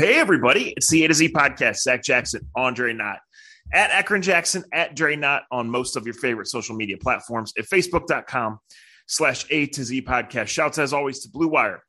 [0.00, 0.72] Hey, everybody.
[0.78, 1.80] It's the A to Z podcast.
[1.80, 3.18] Zach Jackson, Andre Knott,
[3.70, 7.66] at Akron Jackson, at Dre Knott on most of your favorite social media platforms at
[7.66, 8.60] facebook.com
[9.06, 10.46] slash A to Z podcast.
[10.46, 11.82] Shouts as always to Blue Wire,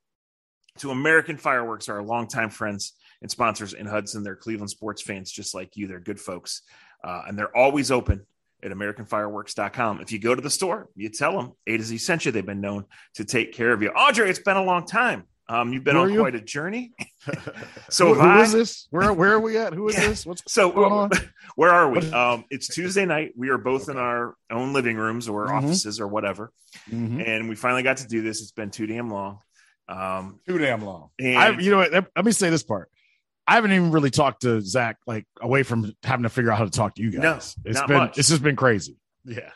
[0.80, 2.92] to American Fireworks, our longtime friends
[3.22, 4.22] and sponsors in Hudson.
[4.22, 5.86] They're Cleveland sports fans just like you.
[5.86, 6.60] They're good folks.
[7.02, 8.26] Uh, and they're always open
[8.62, 10.02] at AmericanFireworks.com.
[10.02, 12.32] If you go to the store, you tell them A to Z sent you.
[12.32, 12.84] They've been known
[13.14, 13.90] to take care of you.
[13.96, 15.24] Andre, it's been a long time.
[15.52, 16.20] Um, you've been Who on you?
[16.20, 16.92] quite a journey.
[17.90, 18.42] so who, who I.
[18.42, 18.86] is this?
[18.90, 19.72] Where where are we at?
[19.74, 20.08] Who is Yeah.
[20.08, 20.24] this?
[20.26, 21.10] What's So going on?
[21.56, 22.10] where are we?
[22.12, 23.32] Um, it's Tuesday night.
[23.36, 25.54] We are both in our own living rooms or Mhm.
[25.62, 26.52] offices or whatever,
[26.90, 27.26] Mhm.
[27.26, 28.40] and we finally got to do this.
[28.40, 29.38] It's been too damn long.
[29.88, 31.10] Um, too damn long?
[31.20, 31.92] and I, you know what?
[31.92, 32.88] Let let me say this part.
[33.46, 36.64] I haven't even really talked to Zach like away from having to figure out how
[36.64, 37.56] to talk to you No, guys.
[37.64, 38.18] it's not been much.
[38.18, 38.96] it's just been crazy.
[39.24, 39.50] Yeah.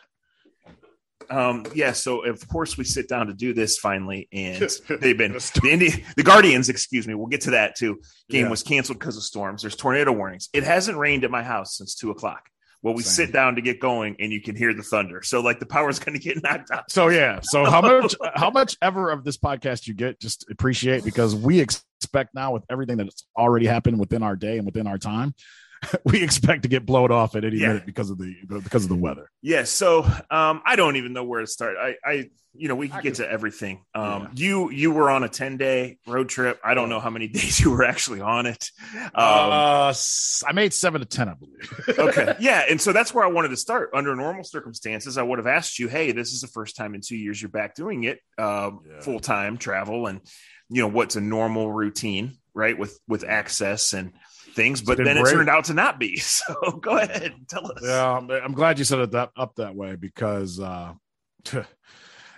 [1.29, 4.61] Um, yeah, so of course we sit down to do this finally, and
[5.01, 6.69] they've been the, Indi- the Guardians.
[6.69, 7.13] Excuse me.
[7.13, 7.99] We'll get to that too.
[8.29, 8.49] Game Yeah.
[8.49, 9.61] was canceled because of storms.
[9.61, 10.49] There's tornado warnings.
[10.53, 12.49] It hasn't rained at my house since two o'clock.
[12.83, 13.25] Well, we Same.
[13.27, 15.23] sit down to get going, and you can hear the thunder.
[15.23, 16.91] So like the power's going to get knocked out.
[16.91, 17.39] So yeah.
[17.41, 21.59] So how much how much ever of this podcast you get, just appreciate because we
[21.59, 25.33] expect now with everything that's already happened within our day and within our time,
[26.05, 27.67] we expect to get blown off at any Yeah.
[27.69, 28.33] minute because of the
[28.63, 29.29] because of the weather.
[29.41, 31.75] Yeah, so um, I don't even know where to start.
[31.79, 33.83] I, I you know, we can I get could- to everything.
[33.93, 34.27] Um, Yeah.
[34.33, 36.59] You you were on a ten day road trip.
[36.63, 38.71] I don't know how many days you were actually on it.
[38.95, 41.99] Um, uh, s- I made seven to ten, I believe.
[41.99, 43.91] okay, yeah, and so that's where I wanted to start.
[43.93, 47.01] Under normal circumstances, I would have asked you, "Hey, this is the first time in
[47.01, 49.01] two years you're back doing it, um, Yeah.
[49.01, 50.21] full time travel, and
[50.69, 52.77] you know what's a normal routine, right?
[52.77, 54.13] With with access and
[54.57, 56.21] things." But then it turned out to not be.
[56.27, 57.79] So go ahead, tell us.
[57.81, 60.93] Yeah, I'm, glad you set it that, up that way because, uh,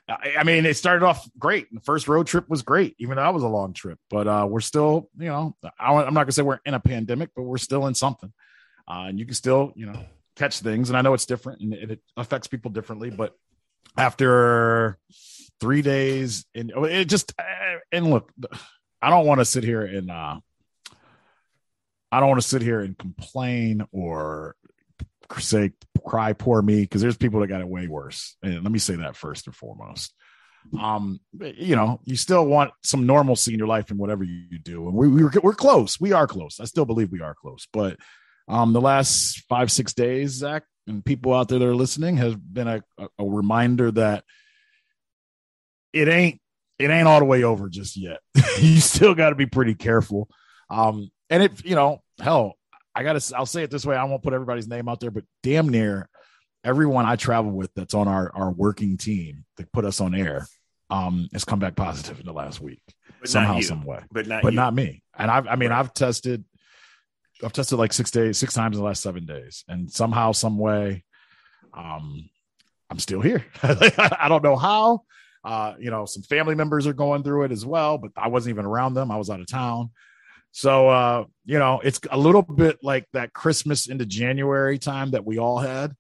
[0.08, 1.74] I, mean, it started off great.
[1.74, 4.00] The first road trip was great, even though that was a long trip.
[4.10, 7.32] But uh, we're still, you know, I, I'm not gonna say we're in a pandemic,
[7.36, 8.32] but we're still in something,
[8.88, 10.00] uh, and you can still, you know,
[10.36, 10.90] catch things.
[10.90, 13.36] And I know it's different and it, it affects people differently, but
[13.98, 14.98] after
[15.60, 17.34] three days, and it just
[17.92, 18.32] and look,
[19.02, 20.12] I don't want to sit here and.
[20.12, 20.40] uh
[22.12, 24.56] I don't want to sit here and complain or
[25.38, 25.72] say
[26.06, 28.36] cry poor me because there's people that got it way worse.
[28.42, 30.14] And let me say that first and foremost.
[30.80, 34.88] Um you know you still want some normalcy in your life and whatever you do.
[34.88, 36.00] And we, we we're, we're close.
[36.00, 36.60] We are close.
[36.60, 37.68] I still believe we are close.
[37.72, 37.98] But
[38.48, 42.36] um the last five six days zach and people out there that are listening has
[42.36, 44.24] been a, a, a reminder that
[45.94, 46.42] it ain't
[46.78, 48.20] it ain't all the way over just yet.
[48.60, 50.28] You still got to be pretty careful.
[50.70, 52.56] Um and it you know hell
[52.96, 53.34] I gotta.
[53.38, 53.96] I'll say it this way.
[53.96, 56.10] I won't put everybody's name out there, but damn near
[56.64, 60.46] everyone I travel with that's on our our working team that put us on air
[60.90, 62.82] um has come back positive in the last week
[63.22, 64.02] But somehow, some way.
[64.12, 64.58] But not But you.
[64.58, 65.04] not me.
[65.18, 65.48] And I've.
[65.48, 65.80] I mean, Right.
[65.80, 66.44] I've tested.
[67.44, 70.58] I've tested like six days, six times in the last seven days, and somehow, some
[70.58, 71.06] way,
[71.74, 72.30] um,
[72.90, 73.46] I'm still here.
[73.64, 75.04] I don't know how.
[75.44, 78.56] Uh, you know, some family members are going through it as well, but I wasn't
[78.56, 79.10] even around them.
[79.10, 79.92] I was out of town.
[80.52, 85.26] So uh, you know, it's a little bit like that Christmas into January time that
[85.26, 85.94] we all had.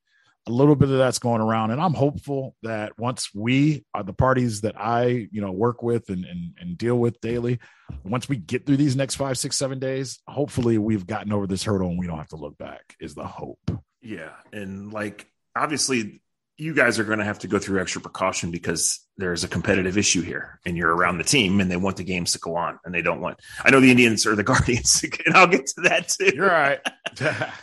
[0.47, 4.13] A little bit of that's going around, and I'm hopeful that once we are the
[4.13, 7.59] parties that I, you know, work with and and, and deal with daily,
[8.03, 11.63] once we get through these next five, six, seven days, hopefully we've gotten over this
[11.63, 12.95] hurdle and we don't have to look back.
[12.99, 13.59] Is the hope?
[14.01, 16.21] Yeah, and like obviously
[16.59, 19.97] you guys are going to have to go through extra precaution because there's a competitive
[19.97, 22.77] issue here and you're around the team and they want the games to go on
[22.83, 25.81] and they don't want I know the Indians or the Guardians and I'll get to
[25.83, 26.31] that too.
[26.35, 26.79] You're right.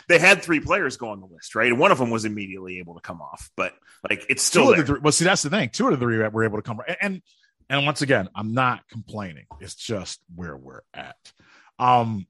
[0.07, 1.67] They had three players go on the list, right?
[1.67, 3.73] And one of them was immediately able to come off, but
[4.07, 4.99] like it's two still the three.
[4.99, 5.69] Well, see, that's the thing.
[5.69, 6.79] Two out of the three were able to come.
[6.87, 7.21] And, and
[7.69, 9.45] and once again, I'm not complaining.
[9.59, 11.15] It's just where we're at.
[11.79, 12.27] Um,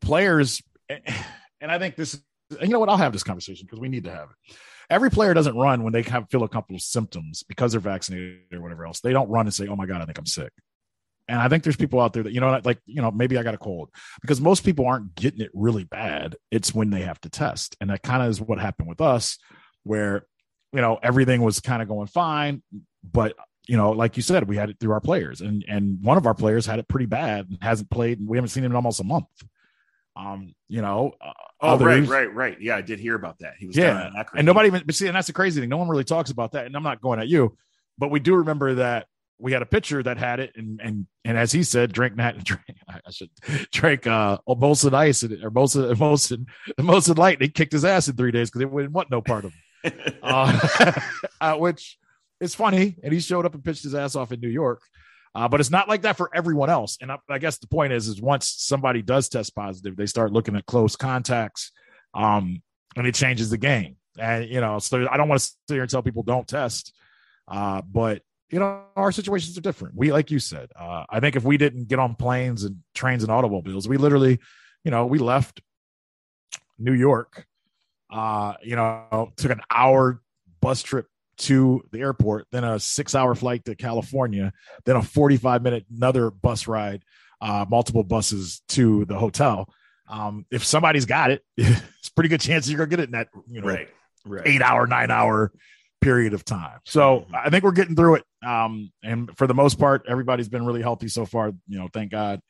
[0.00, 2.20] players, and I think this.
[2.60, 2.88] You know what?
[2.88, 4.56] I'll have this conversation because we need to have it.
[4.90, 8.52] Every player doesn't run when they have feel a couple of symptoms because they're vaccinated
[8.52, 9.00] or whatever else.
[9.00, 10.52] They don't run and say, "Oh my god, I think I'm sick."
[11.26, 13.42] And I think there's people out there that you know, like you know, maybe I
[13.42, 13.90] got a cold
[14.20, 16.36] because most people aren't getting it really bad.
[16.50, 19.38] It's when they have to test, and that kind of is what happened with us,
[19.84, 20.26] where
[20.72, 22.62] you know everything was kind of going fine,
[23.02, 23.34] but
[23.66, 26.26] you know, like you said, we had it through our players, and and one of
[26.26, 28.76] our players had it pretty bad and hasn't played, and we haven't seen him in
[28.76, 29.26] almost a month.
[30.16, 32.60] Um, you know, uh, Oh, right, others- right, right.
[32.60, 33.54] Yeah, I did hear about that.
[33.58, 35.70] He was yeah, and nobody even but see, and that's the crazy thing.
[35.70, 37.56] No one really talks about that, and I'm not going at you,
[37.98, 39.06] but we do remember that
[39.38, 42.42] we had a pitcher that had it, and and and as he said, drink that,
[42.44, 42.62] drink.
[42.88, 43.30] I should
[43.72, 46.46] drink uh Molson Ice and- or Molson Molson
[46.78, 47.38] Molson Light.
[47.38, 49.52] And he kicked his ass in three days because they wouldn't want no part of
[49.82, 49.92] him.
[50.22, 50.92] uh,
[51.40, 51.98] uh, which
[52.40, 52.96] is funny.
[53.02, 54.80] And he showed up and pitched his ass off in New York.
[55.34, 56.96] Uh, but it's not like that for everyone else.
[57.00, 60.32] And I, I, guess the point is, is once somebody does test positive, they start
[60.32, 61.72] looking at close contacts,
[62.14, 62.62] um,
[62.96, 63.96] and it changes the game.
[64.16, 66.94] And you know, so I don't want to sit here and tell people don't test,
[67.48, 69.96] uh, but you know, our situations are different.
[69.96, 73.24] We, like you said, uh, I think if we didn't get on planes and trains
[73.24, 74.38] and automobiles, we literally,
[74.84, 75.60] you know, we left
[76.78, 77.46] New York,
[78.12, 80.22] uh, you know, took an hour
[80.60, 81.08] bus trip
[81.38, 84.52] to the airport, then a six hour flight to California,
[84.84, 87.02] then a 45 minute another bus ride,
[87.40, 89.68] uh, multiple buses to the hotel.
[90.08, 93.28] Um, if somebody's got it, it's pretty good chance you're gonna get it in that,
[93.48, 93.88] you know, right,
[94.24, 94.46] right.
[94.46, 95.52] eight hour, nine hour
[96.00, 96.80] period of time.
[96.84, 97.34] So mm-hmm.
[97.34, 98.24] I think we're getting through it.
[98.46, 102.12] Um, and for the most part, everybody's been really healthy so far, you know, thank
[102.12, 102.40] God.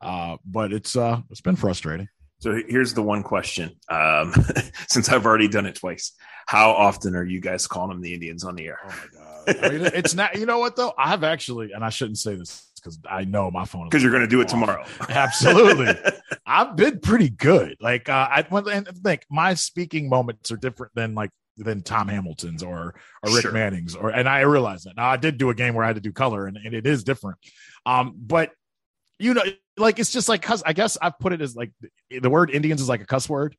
[0.00, 2.08] Uh, but it's uh it's been frustrating.
[2.40, 3.76] So here's the one question.
[3.88, 4.34] Um,
[4.88, 6.12] since I've already done it twice,
[6.46, 8.78] how often are you guys calling them the Indians on the air?
[8.84, 9.64] Oh my god!
[9.64, 10.36] I mean, it's not.
[10.38, 10.92] You know what though?
[10.98, 13.88] I've actually, and I shouldn't say this because I know my phone.
[13.88, 14.84] Because you're going to do it tomorrow.
[15.08, 15.94] Absolutely.
[16.46, 17.76] I've been pretty good.
[17.80, 22.62] Like uh, I and think my speaking moments are different than like than Tom Hamilton's
[22.62, 23.52] or or Rick sure.
[23.52, 24.96] Manning's or and I realize that.
[24.96, 26.86] Now I did do a game where I had to do color and, and it
[26.86, 27.38] is different.
[27.86, 28.50] Um, but
[29.18, 29.42] you know,
[29.76, 31.72] like it's just like cuz I guess I've put it as like
[32.10, 33.56] the word Indians is like a cuss word.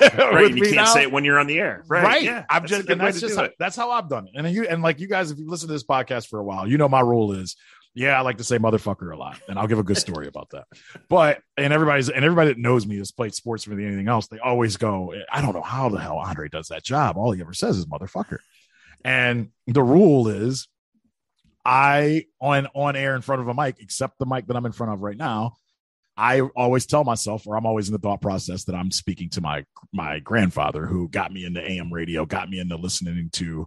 [0.00, 0.84] right, you can't now.
[0.86, 1.84] say it when you're on the air.
[1.88, 2.04] Right.
[2.04, 2.22] right.
[2.22, 4.32] Yeah, I'm just and that's just how, that's how I've done it.
[4.36, 6.66] And you and like you guys if you listen to this podcast for a while,
[6.68, 7.56] you know my rule is
[7.94, 10.50] yeah, I like to say motherfucker a lot, and I'll give a good story about
[10.50, 10.64] that.
[11.10, 14.28] But and everybody's and everybody that knows me has played sports more than anything else.
[14.28, 17.18] They always go, I don't know how the hell Andre does that job.
[17.18, 18.38] All he ever says is motherfucker.
[19.04, 20.68] And the rule is
[21.64, 24.72] I on on air in front of a mic, except the mic that I'm in
[24.72, 25.56] front of right now,
[26.16, 29.40] I always tell myself, or I'm always in the thought process that I'm speaking to
[29.40, 33.66] my my grandfather who got me into AM radio, got me into listening to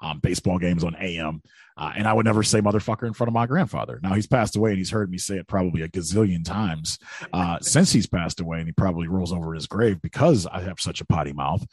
[0.00, 1.42] um, baseball games on AM.
[1.76, 4.00] Uh, and I would never say motherfucker in front of my grandfather.
[4.02, 6.98] Now he's passed away and he's heard me say it probably a gazillion times
[7.32, 8.58] uh, since he's passed away.
[8.58, 11.64] And he probably rolls over his grave because I have such a potty mouth.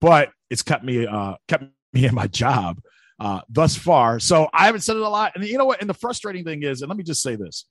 [0.00, 2.80] But it's kept me uh, kept me in my job
[3.18, 4.20] uh, thus far.
[4.20, 5.32] So I haven't said it a lot.
[5.34, 5.80] And you know what?
[5.80, 7.66] And the frustrating thing is, and let me just say this.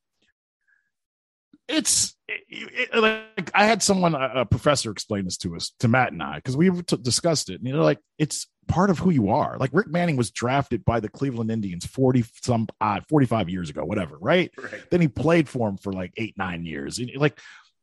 [1.68, 5.88] It's it, it, like I had someone, a, a, professor, explain this to us, to
[5.88, 7.56] Matt and I, because we t- discussed it.
[7.56, 9.58] And you know, like it's part of who you are.
[9.58, 13.84] Like Rick Manning was drafted by the Cleveland Indians 40 some odd 45 years ago,
[13.84, 14.52] whatever, right?
[14.62, 14.90] right?
[14.92, 17.00] Then he played for him for like eight, nine years.
[17.00, 17.40] And like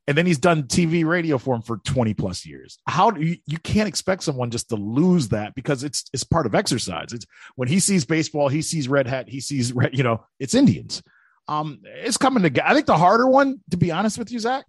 [0.07, 2.79] and then he's done TV radio for him for 20 plus years.
[2.87, 6.47] How do you, you can't expect someone just to lose that because it's it's part
[6.47, 7.13] of exercise.
[7.13, 10.55] It's when he sees baseball, he sees red hat, he sees red, you know, it's
[10.55, 11.03] Indians.
[11.49, 12.69] Um, it's coming together.
[12.69, 14.65] I think the harder one, to be honest with you, Zach,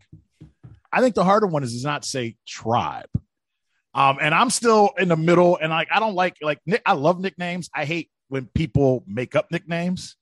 [0.92, 3.10] I think the harder one is to not say tribe.
[3.96, 7.20] Um, and I'm still in the middle, and like I don't like like I love
[7.20, 7.70] nicknames.
[7.74, 10.16] I hate when people make up nicknames.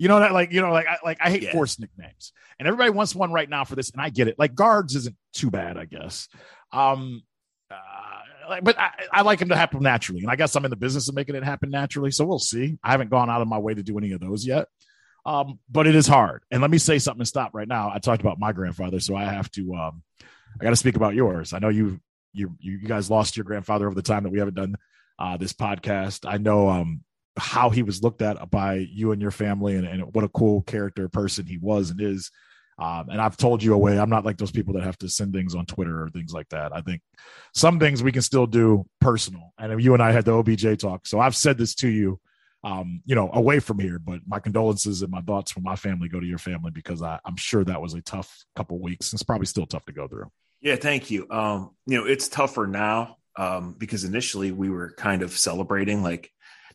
[0.00, 1.52] You know that, like, you know, like, I, like I hate yeah.
[1.52, 4.38] forced nicknames, and everybody wants one right now for this, and I get it.
[4.38, 6.26] Like guards isn't too bad, I guess.
[6.72, 7.22] Um,
[7.70, 10.70] uh, like, but I, I like them to happen naturally, and I guess I'm in
[10.70, 12.12] the business of making it happen naturally.
[12.12, 12.78] So we'll see.
[12.82, 14.68] I haven't gone out of my way to do any of those yet,
[15.26, 16.44] um, but it is hard.
[16.50, 17.92] And let me say something and stop right now.
[17.94, 19.74] I talked about my grandfather, so I have to.
[19.74, 20.02] Um,
[20.58, 21.52] I got to speak about yours.
[21.52, 22.00] I know you,
[22.32, 24.76] you, you guys lost your grandfather over the time that we haven't done
[25.18, 26.26] uh, this podcast.
[26.26, 27.04] I know um,
[27.36, 30.62] how he was looked at by you and your family and, and what a cool
[30.62, 32.30] character person he was and is.
[32.78, 35.34] Um, and I've told you away, I'm not like those people that have to send
[35.34, 36.74] things on Twitter or things like that.
[36.74, 37.02] I think
[37.54, 39.52] some things we can still do personal.
[39.58, 41.06] And you and I had the OBJ talk.
[41.06, 42.18] So I've said this to you,
[42.64, 46.08] um, you know, away from here, but my condolences and my thoughts for my family
[46.08, 49.12] go to your family because I, am sure that was a tough couple weeks.
[49.12, 50.30] It's probably still tough to go through.
[50.62, 51.26] Yeah, thank you.
[51.30, 56.30] Um, you know, it's tougher now um, because initially we were kind of celebrating like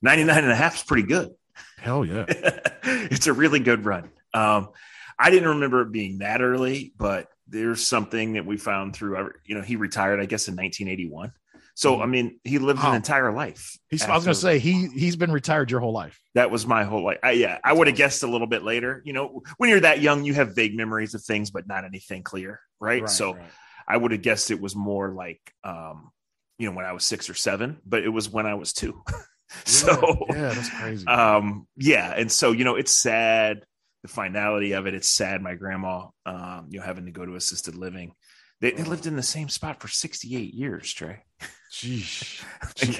[0.06, 1.32] 99 and a half is pretty good.
[1.80, 2.26] Hell yeah.
[2.84, 4.10] it's a really good run.
[4.34, 4.70] Um,
[5.18, 9.56] I didn't remember it being that early, but there's something that we found through, you
[9.56, 11.34] know, he retired, I guess, in 1981.
[11.74, 12.02] So, mm-hmm.
[12.02, 13.78] I mean, he lived an entire life.
[13.90, 16.20] He's, I was going to say, he, he's been retired your whole life.
[16.34, 17.20] That was my whole life.
[17.22, 17.60] I, yeah.
[17.64, 19.02] I would have guessed a little bit later.
[19.06, 22.24] You know, when you're that young, you have vague memories of things, but not anything
[22.24, 22.62] clear.
[22.80, 23.02] Right.
[23.02, 23.44] right so right.
[23.88, 26.12] I would have guessed it was more like, um,
[26.58, 29.04] you know, when I was six or seven, but it was when I was two.
[29.66, 31.08] so yeah, that's crazy.
[31.08, 33.66] Um, yeah, and so you know, it's sad
[34.06, 34.94] the finality of it.
[34.94, 35.42] It's sad.
[35.42, 38.14] My grandma, um, you know, having to go to assisted living.
[38.62, 41.24] They, they lived in the same spot for 68 years, Trey.
[41.74, 42.44] Jeez.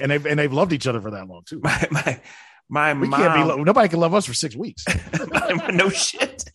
[0.02, 1.60] and they've and they've loved each other for that long too.
[1.62, 2.20] My my
[2.68, 3.20] my we mom.
[3.20, 4.84] Can't be nobody can love us for six weeks.
[5.72, 6.50] no shit.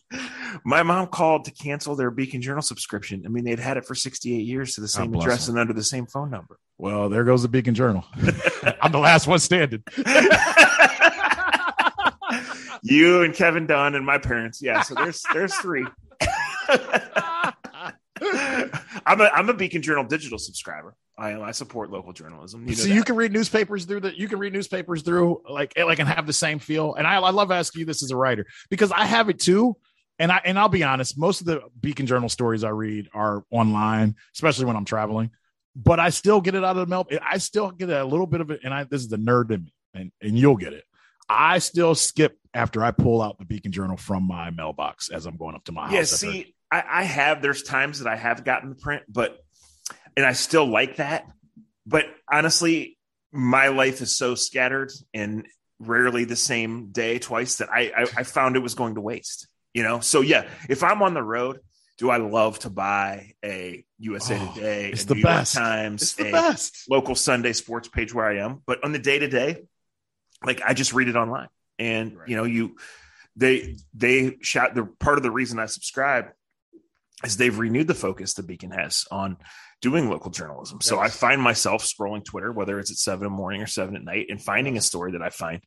[0.64, 3.22] My mom called to cancel their Beacon Journal subscription.
[3.26, 5.56] I mean, they'd had it for 68 years to the same address them.
[5.56, 6.58] and under the same phone number.
[6.78, 8.04] Well, there goes the Beacon Journal.
[8.80, 9.82] I'm the last one standing.
[12.82, 14.60] you and Kevin Dunn and my parents.
[14.62, 15.86] Yeah, so there's there's three.
[19.04, 20.94] I'm a I'm a Beacon Journal digital subscriber.
[21.18, 22.62] I I support local journalism.
[22.62, 22.94] You know so that.
[22.94, 26.26] you can read newspapers through the you can read newspapers through like like and have
[26.26, 26.94] the same feel.
[26.94, 29.76] And I, I love asking you this as a writer because I have it too.
[30.22, 33.42] And I and I'll be honest, most of the Beacon Journal stories I read are
[33.50, 35.32] online, especially when I'm traveling.
[35.74, 37.04] But I still get it out of the mail.
[37.20, 39.64] I still get a little bit of it, and I this is the nerd in
[39.64, 40.84] me, and and you'll get it.
[41.28, 45.36] I still skip after I pull out the Beacon Journal from my mailbox as I'm
[45.36, 45.92] going up to my house.
[45.92, 47.42] Yeah, see, I, I have.
[47.42, 49.40] There's times that I have gotten the print, but
[50.16, 51.26] and I still like that.
[51.84, 52.96] But honestly,
[53.32, 55.46] my life is so scattered and
[55.80, 59.48] rarely the same day twice that I, I, I found it was going to waste.
[59.74, 61.60] You know, so yeah, if I'm on the road,
[61.98, 65.54] do I love to buy a USA oh, Today, it's the New best.
[65.54, 68.62] York Times, it's the best local Sunday sports page where I am?
[68.66, 69.64] But on the day to day,
[70.44, 71.48] like I just read it online,
[71.78, 72.28] and right.
[72.28, 72.76] you know, you
[73.36, 74.74] they they shout.
[74.74, 76.26] The part of the reason I subscribe
[77.24, 79.36] is they've renewed the focus the Beacon has on
[79.80, 80.78] doing local journalism.
[80.80, 80.88] Yes.
[80.88, 83.96] So I find myself scrolling Twitter, whether it's at seven in the morning or seven
[83.96, 85.60] at night, and finding a story that I find,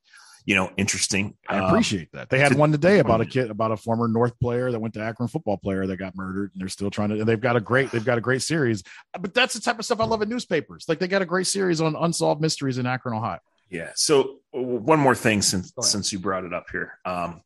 [0.46, 1.36] you know, interesting.
[1.50, 2.30] I um, appreciate that.
[2.30, 4.94] They had to, one today about a kid, about a former North player that went
[4.94, 7.20] to Akron football player that got murdered, and they're still trying to.
[7.20, 8.84] And they've got a great, they've got a great series.
[9.20, 10.86] But that's the type of stuff I love in newspapers.
[10.88, 13.40] Like they got a great series on unsolved mysteries in Akron, Ohio.
[13.70, 13.92] Yeah.
[13.96, 17.42] So one more thing, since since you brought it up here, um,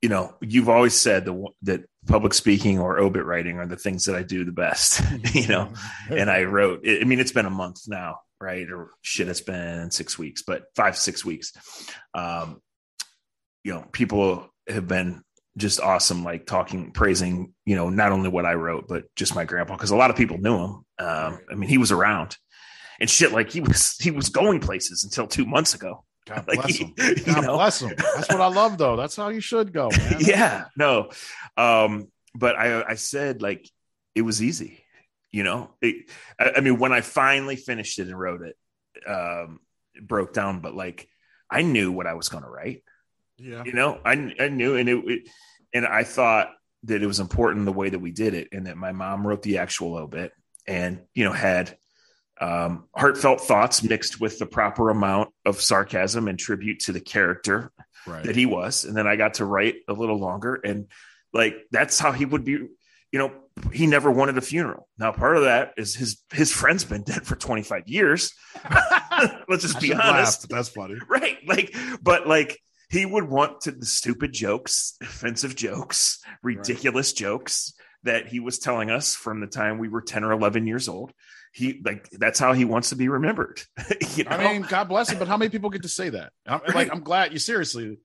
[0.00, 4.04] you know, you've always said the, that public speaking or obit writing are the things
[4.04, 5.02] that I do the best,
[5.34, 5.72] you know,
[6.10, 8.70] and I wrote, I mean, it's been a month now, right?
[8.70, 11.52] Or shit, it's been six weeks, but five, six weeks.
[12.12, 12.60] Um,
[13.62, 15.22] you know, people have been
[15.56, 19.44] just awesome, like talking, praising, you know, not only what I wrote, but just my
[19.44, 20.84] grandpa, because a lot of people knew him.
[20.98, 22.36] Um, I mean, he was around
[23.00, 26.04] and shit, like he was, he was going places until two months ago.
[26.26, 26.94] God bless like, him.
[27.24, 27.56] God know?
[27.56, 27.94] bless him.
[27.96, 28.96] That's what I love, though.
[28.96, 29.90] That's how you should go.
[29.98, 30.16] Man.
[30.20, 31.10] yeah, no.
[31.56, 33.68] Um, but I, I said like
[34.14, 34.83] it was easy,
[35.34, 35.70] you know.
[35.80, 38.56] It, I, I, mean, when I finally finished it and wrote it,
[39.06, 39.60] um,
[39.94, 40.60] it broke down.
[40.60, 41.08] But like,
[41.50, 42.82] I knew what I was going to write.
[43.36, 45.28] Yeah, you know, I I knew, and it, it,
[45.72, 46.50] and I thought
[46.84, 49.42] that it was important the way that we did it, and that my mom wrote
[49.42, 50.32] the actual obit,
[50.68, 51.76] and you know had
[52.40, 57.72] um, heartfelt thoughts mixed with the proper amount of sarcasm and tribute to the character
[58.06, 58.24] right.
[58.24, 58.84] that he was.
[58.84, 60.56] And then I got to write a little longer.
[60.56, 60.86] And
[61.32, 62.58] like, that's how he would be,
[63.14, 63.30] you know,
[63.72, 64.88] he never wanted a funeral.
[64.98, 68.32] Now, part of that is his, his friend's been dead for 25 years.
[69.48, 70.42] Let's just be honest.
[70.42, 70.96] Laugh, that's funny.
[71.08, 71.38] Right.
[71.46, 72.58] Like, but like,
[72.90, 77.16] he would want to the stupid jokes, offensive jokes, ridiculous right.
[77.16, 80.88] jokes that he was telling us from the time we were 10 or 11 years
[80.88, 81.12] old
[81.52, 83.62] he like that's how he wants to be remembered.
[84.16, 84.32] you know?
[84.32, 86.32] I mean, God bless him, but how many people get to say that?
[86.44, 87.96] I'm, like, I'm glad you seriously.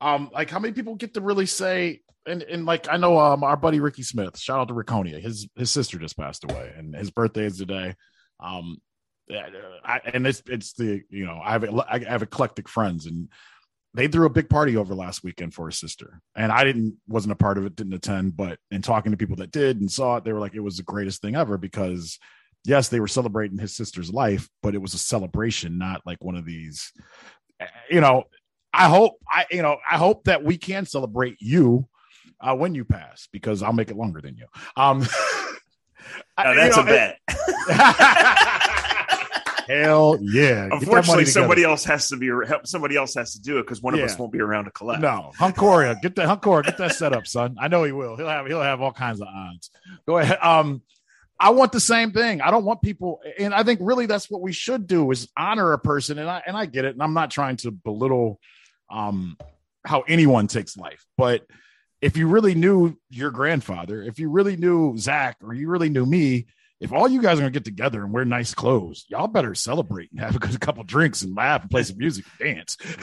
[0.00, 3.42] Um, like how many people get to really say and and like I know um
[3.42, 6.94] our buddy Ricky Smith, shout out to Rickonia, his his sister just passed away, and
[6.94, 7.94] his birthday is today.
[8.40, 8.78] Um,
[9.84, 13.28] I, and it's it's the you know I have I have eclectic friends and
[13.94, 17.30] they threw a big party over last weekend for his sister and i didn't wasn't
[17.32, 20.16] a part of it didn't attend but in talking to people that did and saw
[20.16, 22.18] it they were like it was the greatest thing ever because
[22.64, 26.34] yes, they were celebrating his sister's life, but it was a celebration, not like one
[26.34, 26.92] of these,
[27.90, 28.24] you know.
[28.76, 31.86] I hope I, you know, I hope that we can celebrate you
[32.44, 34.46] uh, when you pass because I'll make it longer than you.
[34.76, 35.00] Um,
[36.38, 37.18] now that's you know, a bet.
[39.66, 40.68] Hell yeah!
[40.70, 42.30] Unfortunately, somebody else has to be
[42.64, 44.06] somebody else has to do it because one of yeah.
[44.06, 45.00] us won't be around to collect.
[45.00, 47.56] No, Hunkoria, get that Hunkoria, get that set up, son.
[47.58, 48.14] I know he will.
[48.16, 49.70] He'll have he'll have all kinds of odds.
[50.06, 50.38] Go ahead.
[50.42, 50.82] Um,
[51.40, 52.42] I want the same thing.
[52.42, 55.72] I don't want people, and I think really that's what we should do is honor
[55.72, 56.18] a person.
[56.18, 58.40] And I and I get it, and I'm not trying to belittle
[58.90, 59.38] um,
[59.82, 61.46] how anyone takes life, but
[62.04, 66.04] if you really knew your grandfather, if you really knew Zach, or you really knew
[66.04, 66.46] me,
[66.78, 70.10] if all you guys are gonna get together and wear nice clothes, y'all better celebrate
[70.10, 73.02] and have a, good, couple drinks and laugh and play some music and dance, because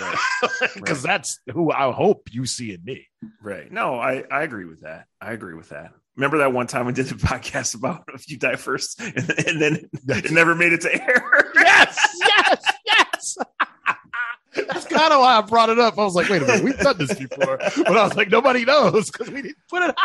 [0.62, 0.76] right.
[0.88, 0.98] right.
[1.02, 3.08] that's who I hope you see in me.
[3.42, 3.72] Right?
[3.72, 5.08] No, I I agree with that.
[5.20, 5.94] I agree with that.
[6.16, 9.60] Remember that one time we did a podcast about if you die first and, and
[9.60, 11.52] then it never made it to air?
[11.56, 13.38] yes, yes, yes.
[14.56, 15.98] That's kind of why I brought it up.
[15.98, 18.66] I was like, wait a minute, we've done this before, but I was like, nobody
[18.66, 19.96] knows because we didn't put it.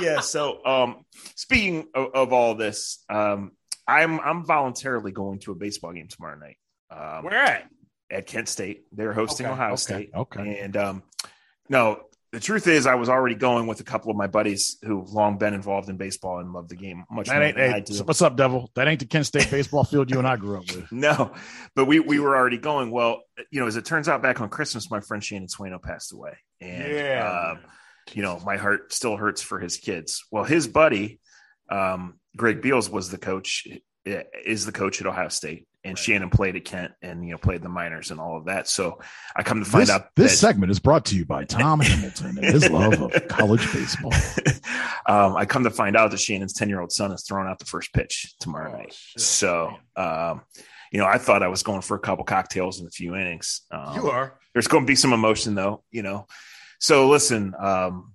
[0.00, 0.20] yeah.
[0.20, 1.04] So, um,
[1.34, 3.52] speaking of, of all this, um,
[3.86, 6.56] I'm I'm voluntarily going to a baseball game tomorrow night.
[6.90, 7.68] Um, Where at?
[8.10, 8.84] At Kent State.
[8.92, 10.10] They're hosting okay, Ohio okay, State.
[10.14, 10.58] Okay.
[10.60, 11.02] And um,
[11.68, 12.02] no,
[12.34, 15.38] the truth is, I was already going with a couple of my buddies who've long
[15.38, 17.80] been involved in baseball and love the game much That more ain't, than I hey,
[17.82, 17.94] do.
[18.02, 18.72] what's up, Devil?
[18.74, 20.90] That ain't the Kent State baseball field you and I grew up with.
[20.92, 21.32] No,
[21.76, 22.90] but we we were already going.
[22.90, 26.12] Well, you know, as it turns out, back on Christmas, my friend Shannon Swaino passed
[26.12, 27.54] away, and uh,
[28.12, 30.24] you know, my heart still hurts for his kids.
[30.32, 31.20] Well, his buddy,
[31.70, 33.66] um, Greg Beals, was the coach,
[34.04, 35.98] is the coach at Ohio State, and Right.
[36.02, 38.66] Shannon played at Kent, and you know, played the minors and all of that.
[38.68, 39.00] So
[39.36, 41.80] I come to find This, out this that- segment is brought to you by Tom
[41.80, 44.12] Hamilton and his love of college baseball.
[45.06, 47.58] um, I come to find out that Shannon's 10 year old son is throwing out
[47.58, 48.92] the first pitch tomorrow Oh, night.
[48.94, 49.20] shit.
[49.22, 50.42] So, um,
[50.90, 53.62] you know, I thought I was going for a couple cocktails in a few innings.
[53.70, 54.38] Um, you are.
[54.52, 56.26] There's going to be some emotion, though, you know.
[56.78, 58.14] So, listen, um,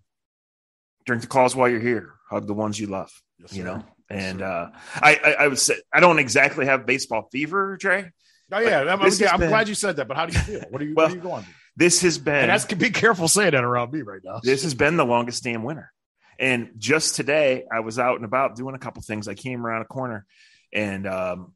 [1.05, 3.67] drink the calls while you're here, hug the ones you love, Yes, you sir.
[3.77, 3.83] know.
[4.09, 8.11] And uh, I, I, I would say I don't exactly have baseball fever, Dre.
[8.51, 10.07] oh yeah, I'm, yeah, I'm been- glad you said that.
[10.07, 10.63] But how do you feel?
[10.69, 10.95] What are you?
[10.95, 11.43] Well, what are you going?
[11.43, 11.53] through?
[11.75, 14.41] This has been And that's be careful saying that around me right now.
[14.43, 15.91] this has been the longest damn winter.
[16.37, 19.27] And just today, I was out and about doing a couple things.
[19.27, 20.25] I came around a corner
[20.73, 21.53] and um,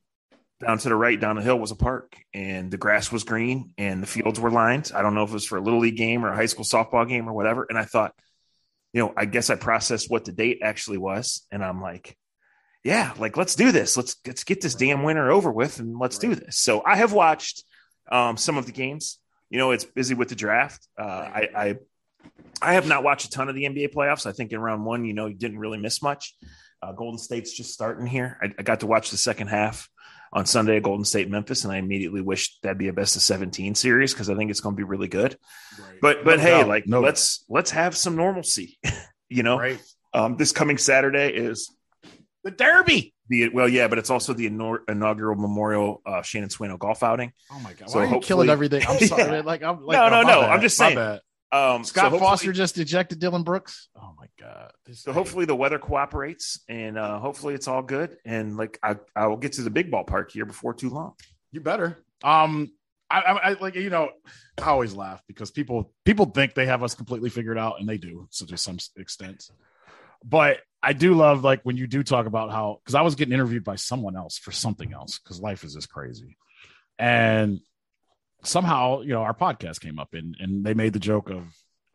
[0.62, 3.74] down to the right, down the hill was a park, and the grass was green
[3.78, 4.92] and the fields were lined.
[4.96, 6.66] I don't know if it was for a little league game or a high school
[6.66, 7.66] softball game or whatever.
[7.68, 8.14] And I thought,
[8.94, 12.16] you know, I guess I processed what the date actually was, and I'm like,
[12.84, 13.96] yeah, like let's do this.
[13.96, 16.58] Let's let's get this damn winter over with, and let's do this.
[16.58, 17.64] So I have watched
[18.12, 19.20] um, some of the games.
[19.50, 20.88] You know, it's busy with the draft.
[21.00, 21.76] Uh, I, I
[22.62, 24.26] I have not watched a ton of the NBA playoffs.
[24.26, 26.36] I think in round one, you know, you didn't really miss much.
[26.82, 28.38] Uh, Golden State's just starting here.
[28.42, 29.88] I, I got to watch the second half
[30.34, 33.22] on Sunday at Golden State Memphis, and I immediately wished that'd be a best of
[33.22, 35.38] seventeen series because I think it's going to be really good.
[36.02, 36.68] But but No hey, doubt.
[36.68, 38.78] like No let's let's have some normalcy.
[39.30, 39.80] you know, right.
[40.14, 41.74] um, this coming Saturday is
[42.44, 43.14] The Derby.
[43.30, 47.32] the well, yeah, but it's also the inau- inaugural Memorial uh, Shannon Swaino golf outing.
[47.52, 47.90] Oh my god!
[47.90, 48.84] So Why are you killing everything?
[48.88, 49.24] I'm sorry.
[49.24, 49.42] Yeah.
[49.42, 50.50] Like I'm like No, oh, no, no, bad.
[50.50, 50.96] I'm just saying.
[50.96, 51.22] bad.
[51.54, 53.88] Um, Scott so Foster just ejected Dillon Brooks.
[53.96, 54.72] Oh my god!
[54.86, 58.18] This So hopefully the weather cooperates, and uh, hopefully it's all good.
[58.26, 61.14] And like I, I will get to the big ballpark here before too long.
[61.52, 62.04] you better.
[62.24, 62.72] Um,
[63.10, 64.10] I, I, I like you know,
[64.60, 68.00] I always laugh because people people think they have us completely figured out, and they
[68.00, 69.50] do, so to some extent.
[70.24, 73.34] But I do love like when you do talk about how because I was getting
[73.34, 76.38] interviewed by someone else for something else because life is just crazy,
[77.00, 77.60] and
[78.44, 81.46] somehow you know our podcast came up and and they made the joke of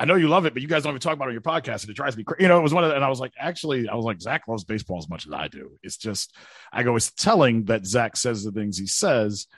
[0.01, 1.43] I know you love it, but you guys don't even talk about it on your
[1.43, 2.45] podcast, and it drives me crazy.
[2.45, 4.21] You know, it was one of the, and I was like, actually, I was like,
[4.21, 5.73] Zach loves baseball as much as I do.
[5.83, 6.37] It's just,
[6.73, 9.49] I go, it's telling that Zach says the things he says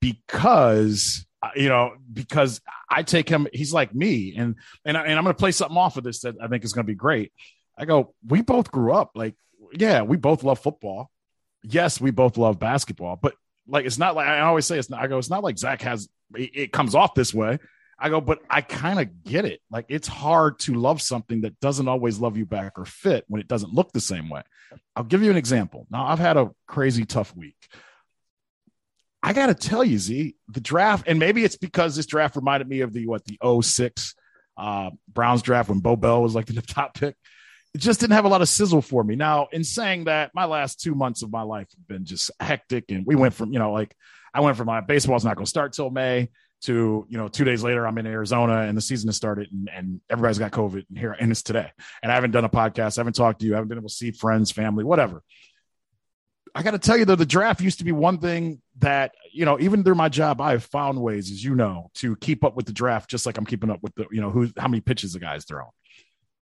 [0.00, 2.60] because, you know, because
[2.90, 5.76] I take him, he's like me, and and, I, and I'm going to play something
[5.76, 7.32] off of this that I think is going to be great.
[7.76, 9.34] I go, we both grew up like,
[9.72, 11.10] yeah, we both love football.
[11.62, 13.34] Yes, we both love basketball, but
[13.66, 15.00] like, it's not like I always say, it's not.
[15.02, 16.08] I go, it's not like Zach has.
[16.36, 17.58] It, it comes off this way.
[17.98, 19.60] I go, but I kind of get it.
[19.70, 23.40] Like it's hard to love something that doesn't always love you back or fit when
[23.40, 24.42] it doesn't look the same way.
[24.96, 25.86] I'll give you an example.
[25.90, 27.56] Now I've had a crazy tough week.
[29.22, 32.68] I got to tell you, Z, the draft, and maybe it's because this draft reminded
[32.68, 34.14] me of the what the 06
[34.58, 37.16] uh, Browns draft when Bo Bell was like the top pick.
[37.74, 39.16] It just didn't have a lot of sizzle for me.
[39.16, 42.84] Now, in saying that, my last two months of my life have been just hectic,
[42.90, 43.94] and we went from you know like
[44.32, 46.30] I went from my baseball's not going to start till May
[46.62, 49.68] to you know two days later I'm in Arizona and the season has started and,
[49.72, 51.70] and everybody's got COVID and here and it's today
[52.02, 53.88] and I haven't done a podcast, I haven't talked to you, I haven't been able
[53.88, 55.22] to see friends, family, whatever.
[56.54, 59.44] I got to tell you though, the draft used to be one thing that you
[59.44, 62.56] know even through my job I have found ways, as you know, to keep up
[62.56, 64.80] with the draft just like I'm keeping up with the you know who how many
[64.80, 65.70] pitches the guys throwing.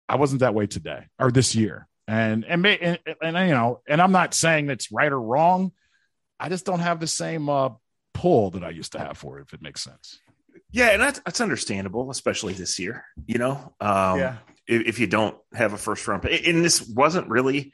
[0.08, 3.80] I wasn't that way today or this year, and and may, and, and you know,
[3.88, 5.72] and I'm not saying it's right or wrong.
[6.38, 7.70] I just don't have the same uh,
[8.14, 10.20] pull that I used to have for it, if it makes sense.
[10.70, 13.04] Yeah, and that's that's understandable, especially this year.
[13.26, 14.18] You know, um,
[14.66, 17.72] if, if you don't have a first round pick, and this wasn't really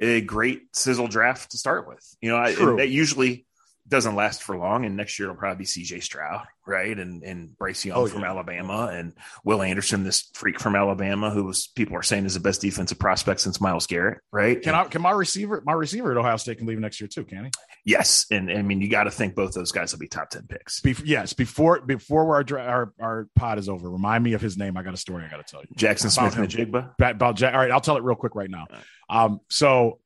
[0.00, 2.16] a great sizzle draft to start with.
[2.20, 3.46] You know, I, that usually
[3.90, 6.00] doesn't last for long, and next year it'll probably be C.J.
[6.00, 8.28] Stroud, right, and and Bryce Young Oh, from yeah.
[8.30, 9.12] Alabama, and
[9.44, 12.98] Will Anderson, this freak from Alabama, who was people are saying is the best defensive
[12.98, 14.62] prospect since Myles Garrett, right?
[14.62, 17.24] Can I can my receiver my receiver at Ohio State can leave next year too?
[17.24, 17.50] Can he?
[17.84, 20.46] yes, and I mean you got to think both those guys will be top ten
[20.48, 20.80] picks.
[20.80, 24.76] Bef- yes, before before our, our our pod is over, remind me of his name.
[24.76, 25.68] I got a story I got to tell you.
[25.76, 26.94] Jaxon Smith-Njigba.
[26.94, 27.54] About, about Jack.
[27.54, 28.66] All right, I'll tell it real quick right now.
[29.08, 29.98] Um, so,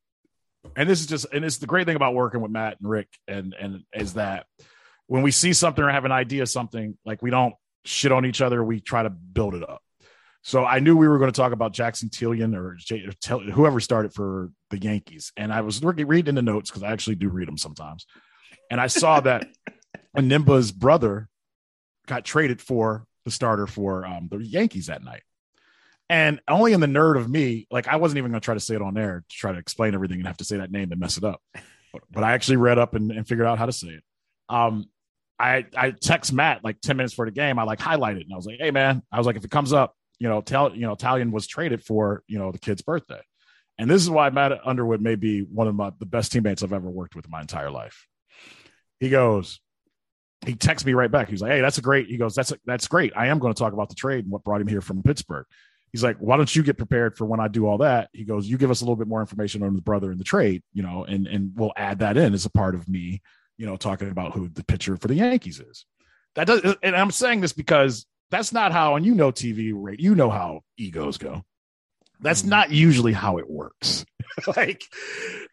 [0.76, 3.08] and this is just, and it's the great thing about working with Matt and Rick,
[3.28, 4.46] and and is that
[5.06, 8.24] when we see something or have an idea of something, like we don't shit on
[8.24, 9.82] each other, we try to build it up.
[10.42, 13.80] So I knew we were going to talk about Jackson Taillon or J- or whoever
[13.80, 17.28] started for the Yankees, and I was re- reading the notes because I actually do
[17.28, 18.06] read them sometimes,
[18.70, 19.46] and I saw that
[20.16, 21.28] Njigba's brother
[22.06, 25.22] got traded for the starter for um, the Yankees that night.
[26.10, 28.60] And only in the nerd of me, like I wasn't even going to try to
[28.60, 30.92] say it on air to try to explain everything and have to say that name
[30.92, 31.40] and mess it up.
[31.92, 34.02] But, but I actually read up and, and figured out how to say it.
[34.48, 34.86] Um,
[35.38, 37.58] I I text Matt like 10 minutes for the game.
[37.58, 39.72] I like highlighted and I was like, hey man, I was like, if it comes
[39.72, 43.20] up, you know, tell you know, Taillon was traded for, you know, the kid's birthday.
[43.78, 46.72] And this is why Matt Underwood may be one of my the best teammates I've
[46.72, 48.06] ever worked with in my entire life.
[49.00, 49.60] He goes,
[50.46, 51.28] he texts me right back.
[51.28, 52.06] He's like, Hey, that's a great.
[52.06, 53.12] He goes, That's a, that's great.
[53.16, 55.46] I am going to talk about the trade and what brought him here from Pittsburgh.
[55.94, 58.10] He's like, Why don't you get prepared for when I do all that?
[58.12, 60.24] He goes, You give us a little bit more information on the brother and the
[60.24, 63.22] trade, you know, and and we'll add that in as a part of me,
[63.58, 65.86] you know, talking about who the pitcher for the Yankees is.
[66.34, 70.00] That does, and I'm saying this because that's not how, and you know, TV rate,
[70.00, 71.44] you know how egos go.
[72.18, 72.50] That's Mm-hmm.
[72.50, 74.04] not usually how it works.
[74.56, 74.82] like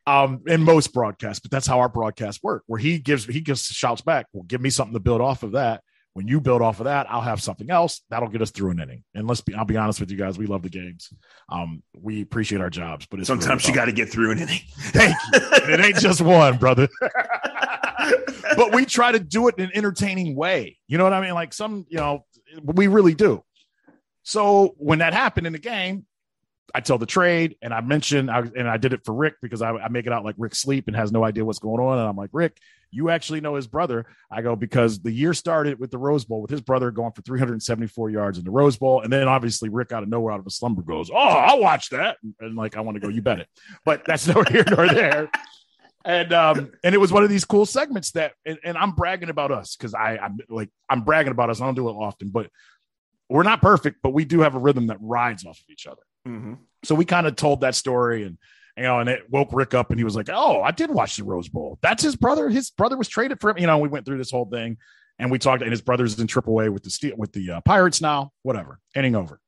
[0.08, 3.64] um in most broadcasts, but that's how our broadcasts work, where he gives he gives
[3.66, 5.84] shouts back, well, give me something to build off of that.
[6.14, 8.82] When you build off of that, I'll have something else that'll get us through an
[8.82, 9.04] inning.
[9.16, 11.12] And let's be, I'll be honest with you guys, we love the games.
[11.48, 14.60] Um, we appreciate our jobs, but really Sometimes you got to get through an inning.
[14.78, 15.40] Thank you.
[15.64, 16.90] And it ain't just one, brother.
[18.56, 20.78] but we try to do it in an entertaining way.
[20.88, 21.34] You know what I mean?
[21.34, 22.26] Like some, you know,
[22.62, 23.44] we really do.
[24.24, 26.06] So when that happened in the game,
[26.74, 29.62] I tell the trade and I mentioned, I, and I did it for Rick because
[29.62, 32.00] I, I make it out like Rick sleep and has no idea what's going on.
[32.00, 32.58] And I'm like, Rick,
[32.92, 34.06] you actually know his brother.
[34.30, 37.22] I go, because the year started with the Rose Bowl with his brother going for
[37.22, 39.02] 374 yards in the Rose Bowl.
[39.02, 41.90] And then obviously Rick out of nowhere, out of a slumber goes, Oh, I'll watch
[41.90, 42.18] that.
[42.22, 43.48] And, and like, I want to go, you bet it.
[43.86, 45.32] But that's nor here nor there.
[46.04, 49.30] And um, and it was one of these cool segments that, and, and I'm bragging
[49.30, 51.62] about us because I, I'm like, I'm bragging about us.
[51.62, 52.50] I don't do it often, but
[53.30, 56.02] we're not perfect, but we do have a rhythm that rides off of each other.
[56.28, 56.58] Mhm.
[56.84, 58.38] So we kind of told that story and
[58.78, 61.18] you know, and it woke Rick up and he was like, Oh, I did watch
[61.18, 61.78] the Rose Bowl.
[61.82, 62.50] That's his brother.
[62.50, 63.58] His brother was traded for him.
[63.58, 64.78] You know, we went through this whole thing
[65.20, 68.02] and we talked, and his brother's in AAA with the steel with the uh, Pirates
[68.02, 68.80] now, whatever.
[68.96, 69.40] Inning over.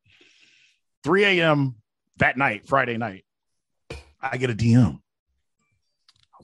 [1.03, 1.75] 3 a.m.
[2.17, 3.25] that night, Friday night,
[4.21, 4.99] I get a DM.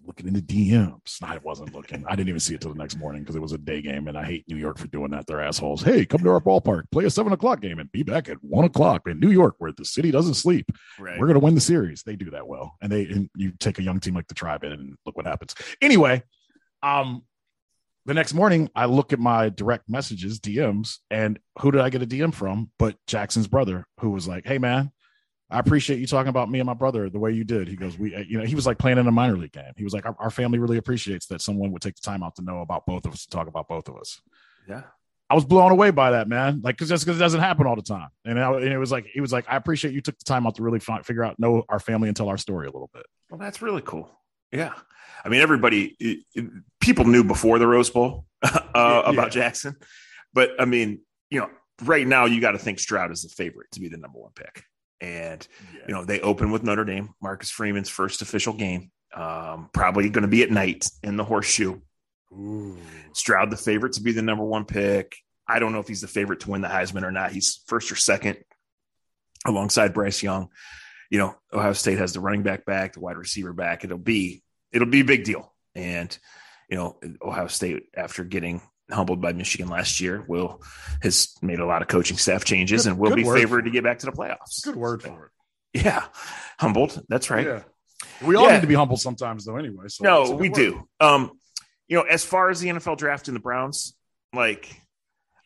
[0.10, 1.22] Looking in the DMs.
[1.22, 2.04] I wasn't looking.
[2.08, 4.08] I didn't even see it till the next morning because it was a day game,
[4.08, 5.28] and I hate New York for doing that.
[5.28, 5.84] They're assholes.
[5.84, 8.65] Hey, come to our ballpark, play a seven o'clock game, and be back at one
[8.65, 10.65] o'clock in New York, where the city doesn't sleep.
[10.98, 11.19] Right.
[11.19, 12.02] We're going to win the series.
[12.02, 14.63] They do that well, and they and you take a young team like the Tribe
[14.63, 15.54] in, and look what happens.
[15.80, 16.24] Anyway,
[16.82, 17.22] um,
[18.08, 22.02] the next morning I look at my direct messages, DMs, and who did I get
[22.02, 22.72] a DM from?
[22.80, 24.91] But Jaxon's brother, who was like, "Hey, man."
[25.52, 27.68] I appreciate you talking about me and my brother the way you did.
[27.68, 29.72] He goes, we, uh, you know, he was like playing in a minor league game.
[29.78, 32.36] He was like, our, our family really appreciates that someone would take the time out
[32.36, 34.22] to know about both of us, to talk about both of us.
[34.68, 34.84] yeah.
[35.32, 36.60] I was blown away by that, man.
[36.64, 38.10] Like, cause just cause it doesn't happen all the time.
[38.26, 40.48] And, I, and it was like, he was like, I appreciate you took the time
[40.48, 42.90] out to really fi- figure out, know our family and tell our story a little
[42.96, 43.06] bit.
[43.30, 44.10] Well, that's really cool.
[44.52, 44.74] Yeah.
[45.24, 46.50] I mean, everybody, it- it-
[46.82, 49.10] people knew before the Rose Bowl uh, Yeah.
[49.12, 49.76] about Jaxon.
[50.34, 51.50] But I mean, you know,
[51.84, 54.32] right now you got to think Stroud is the favorite to be the number one
[54.34, 54.64] pick.
[55.02, 55.48] And,
[55.88, 58.92] you know, they open with Notre Dame, Marcus Freeman's first official game.
[59.16, 61.80] Um, probably going to be at night in the horseshoe.
[63.14, 65.16] Stroud, the favorite to be the number one pick.
[65.48, 67.32] I don't know if he's the favorite to win the Heisman or not.
[67.32, 68.38] He's first or second
[69.46, 70.50] alongside Bryce Young.
[71.10, 73.84] You know, Ohio State has the running back back, the wide receiver back.
[73.84, 75.52] It'll be it'll be a big deal.
[75.74, 76.16] And
[76.70, 80.62] you know, Ohio State after getting humbled by Michigan last year will
[81.02, 83.71] has made a lot of coaching staff changes Good- and will be word favored to
[83.71, 84.63] get back to the playoffs.
[84.63, 85.25] Good word for
[85.73, 85.82] it.
[85.84, 86.06] Yeah,
[86.60, 87.02] humbled.
[87.10, 87.45] That's right.
[87.45, 87.63] Yeah.
[88.25, 88.56] We all Yeah.
[88.56, 89.86] need to be humble sometimes though, anyway.
[89.88, 90.56] So No, we word.
[90.56, 90.88] do.
[90.99, 91.32] Um,
[91.88, 93.95] you know, as far as the NFL draft and the Browns,
[94.34, 94.69] like,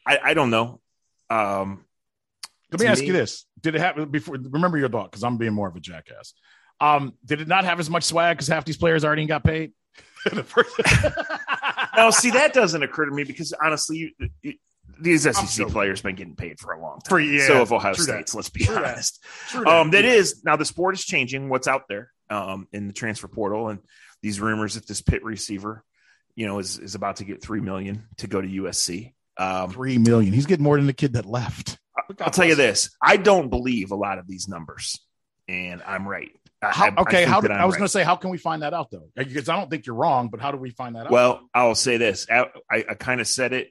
[0.06, 0.80] I, I don't know.
[1.30, 1.86] Um,
[2.72, 4.36] Let me ask me- you this: Did it happen before?
[4.38, 6.34] Remember your thought, because I'm being more of a jackass.
[6.80, 9.72] Um, did it not have as much swag because half these players already got paid?
[11.94, 14.54] The now, see, that doesn't occur to me because honestly, you, you,
[15.00, 15.74] these SEC joking.
[15.74, 17.10] players been getting paid for a long time.
[17.10, 18.12] For- yeah, so if Ohio true that.
[18.14, 18.84] State's, let's be True that.
[18.94, 19.24] honest.
[19.50, 20.12] True Um, that Yeah.
[20.12, 21.50] is now the sport is changing.
[21.50, 23.80] What's out there um, in the transfer portal and
[24.22, 25.84] these rumors that this Pitt receiver,
[26.36, 29.14] you know, is is about to get three million to go to USC.
[29.38, 30.32] Um, three million.
[30.34, 31.78] He's getting more than the kid that left.
[32.22, 35.00] I'll tell you this: I don't believe a lot of these numbers,
[35.48, 36.32] and I'm right.
[36.64, 37.42] I- How, I- I okay, think how?
[37.42, 37.80] Do, I'm was right.
[37.80, 39.10] going to say, how can we find that out though?
[39.16, 41.12] Because I don't think you're wrong, but how do we find that out?
[41.12, 43.70] Well, I'll say this: I, I, I kind of said it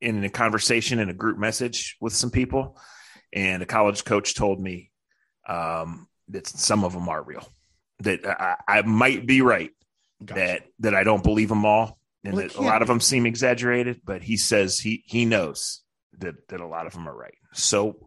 [0.00, 2.78] in a conversation in a group message with some people,
[3.32, 4.90] and a college coach told me
[5.48, 7.46] um, that some of them are real.
[8.00, 9.70] That I, I might be right.
[10.24, 10.40] Gotcha.
[10.40, 13.26] That that I don't believe them all, and Well, that a lot of them seem
[13.26, 14.00] exaggerated.
[14.04, 15.80] But he says he he knows
[16.18, 17.34] that that a lot of them are right.
[17.52, 18.06] So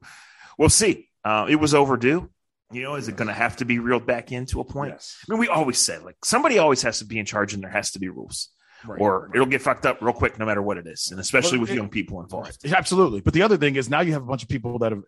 [0.58, 1.10] we'll see.
[1.26, 2.30] Uh, it was overdue.
[2.74, 4.94] You know, is it going to have to be reeled back into a point?
[4.94, 5.18] Yes.
[5.28, 7.70] I mean, we always said like somebody always has to be in charge, and there
[7.70, 8.50] has to be rules.
[8.86, 11.60] right, or it'll get fucked up real quick, no matter what it is, and especially
[11.60, 12.66] with it, young people involved.
[12.66, 13.22] Absolutely.
[13.22, 15.04] But the other thing is now you have a bunch of people that have.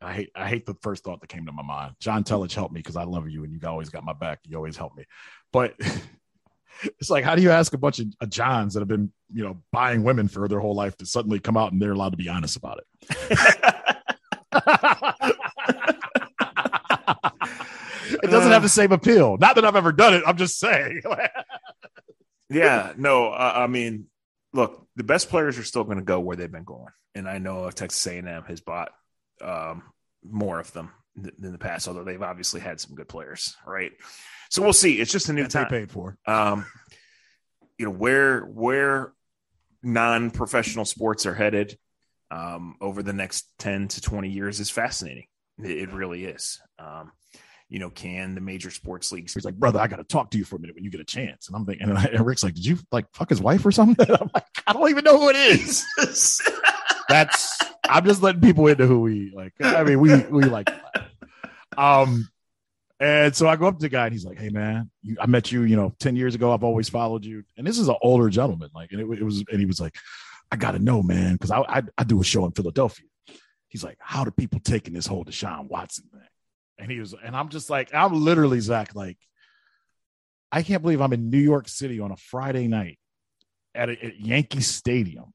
[0.00, 0.30] I hate.
[0.34, 1.94] I hate the first thought that came to my mind.
[2.00, 4.40] John Telich helped me because I love you and you always got my back.
[4.44, 5.04] You always help me,
[5.52, 5.74] but.
[7.00, 9.42] It's like, how do you ask a bunch of, of Johns that have been, you
[9.42, 12.18] know, buying women for their whole life to suddenly come out and they're allowed to
[12.18, 13.38] be honest about it?
[18.28, 19.36] it doesn't have the same appeal.
[19.38, 20.22] Not that I've ever done it.
[20.26, 21.02] I'm just saying.
[22.50, 24.06] yeah, no, uh, I mean,
[24.52, 27.38] look, the best players are still going to go where they've been going, and I
[27.38, 28.92] know Texas A&M has bought
[29.40, 29.82] um,
[30.24, 33.92] more of them than the past, although they've obviously had some good players, right?
[34.50, 35.00] So we'll see.
[35.00, 35.66] It's just a new that time.
[35.70, 36.16] They paid for.
[36.26, 36.66] Um,
[37.78, 39.12] you know where where
[39.82, 41.78] non-professional sports are headed
[42.30, 45.26] um, over the next ten to twenty years is fascinating.
[45.62, 46.60] It, it really is.
[46.78, 47.12] Um,
[47.68, 49.34] you know, can the major sports leagues?
[49.34, 51.00] He's like, brother, I got to talk to you for a minute when you get
[51.00, 51.48] a chance.
[51.48, 53.72] And I'm thinking, and, I, and Rick's like, did you like fuck his wife or
[53.72, 54.06] something?
[54.20, 55.84] I'm like, I don't even know who it is.
[57.08, 59.52] That's I'm just letting people into who we like.
[59.60, 60.68] I mean, we we like.
[61.76, 62.28] Um,
[62.98, 65.26] and so I go up to the guy and he's like, "Hey man, you, I
[65.26, 66.52] met you, you know, ten years ago.
[66.52, 69.44] I've always followed you." And this is an older gentleman, like, and it, it was,
[69.50, 69.94] and he was like,
[70.50, 73.06] "I got to know, man, because I, I I do a show in Philadelphia."
[73.68, 76.22] He's like, "How do people taking this whole Deshaun Watson thing?"
[76.78, 79.18] And he was, and I'm just like, I'm literally Zach, like,
[80.52, 82.98] I can't believe I'm in New York City on a Friday night
[83.74, 85.32] at, a, at Yankee Stadium.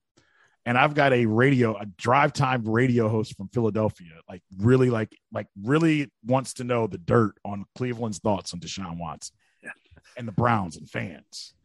[0.66, 5.18] And I've got a radio, a drive time radio host from Philadelphia, like really, like,
[5.34, 9.36] like really wants to know the dirt on Cleveland's thoughts on Deshaun Watson
[10.16, 11.56] and the Browns and fans.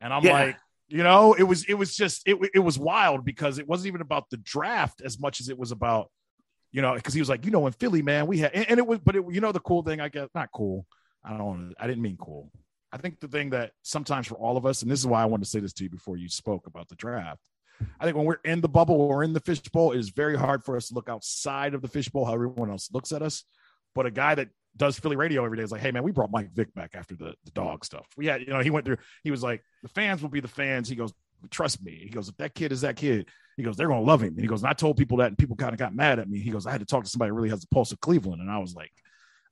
[0.00, 0.32] And I'm yeah.
[0.32, 0.56] like,
[0.88, 4.00] you know, it was, it was just, it, it was wild because it wasn't even
[4.00, 6.10] about the draft as much as it was about
[6.76, 8.78] you know, because he was like, you know, in Philly, man, we had, and, and
[8.78, 10.86] it was, but it, you know, the cool thing, I guess, not cool.
[11.24, 12.52] I don't, I didn't mean cool.
[12.92, 15.24] I think the thing that sometimes for all of us, and this is why I
[15.24, 17.40] wanted to say this to you before you spoke about the draft.
[17.98, 20.64] I think when we're in the bubble or in the fishbowl, it is very hard
[20.64, 23.44] for us to look outside of the fishbowl, how everyone else looks at us.
[23.94, 26.30] But a guy that does Philly radio every day is like, hey man, we brought
[26.30, 28.06] Mike Vick back after the, the dog stuff.
[28.18, 30.48] We had, you know, he went through, he was like, the fans will be the
[30.48, 30.90] fans.
[30.90, 31.14] He goes,
[31.50, 31.98] trust me.
[32.02, 34.34] He goes, if that kid is that kid, he goes, they're gonna love him.
[34.34, 36.28] And he goes, and I told people that, and people kind of got mad at
[36.28, 36.40] me.
[36.40, 38.40] He goes, I had to talk to somebody who really has the pulse of Cleveland,
[38.40, 38.92] and I was like,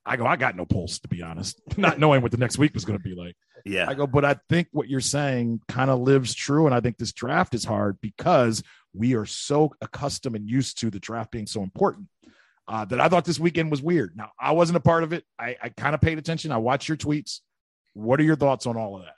[0.06, 2.74] I go, I got no pulse to be honest, not knowing what the next week
[2.74, 3.36] was going to be like.
[3.64, 6.80] Yeah, I go, but I think what you're saying kind of lives true, and I
[6.80, 11.30] think this draft is hard because we are so accustomed and used to the draft
[11.30, 12.08] being so important.
[12.66, 14.16] Uh, that I thought this weekend was weird.
[14.16, 15.22] Now I wasn't a part of it.
[15.38, 16.50] I, I kind of paid attention.
[16.50, 17.40] I watched your tweets.
[17.92, 19.16] What are your thoughts on all of that?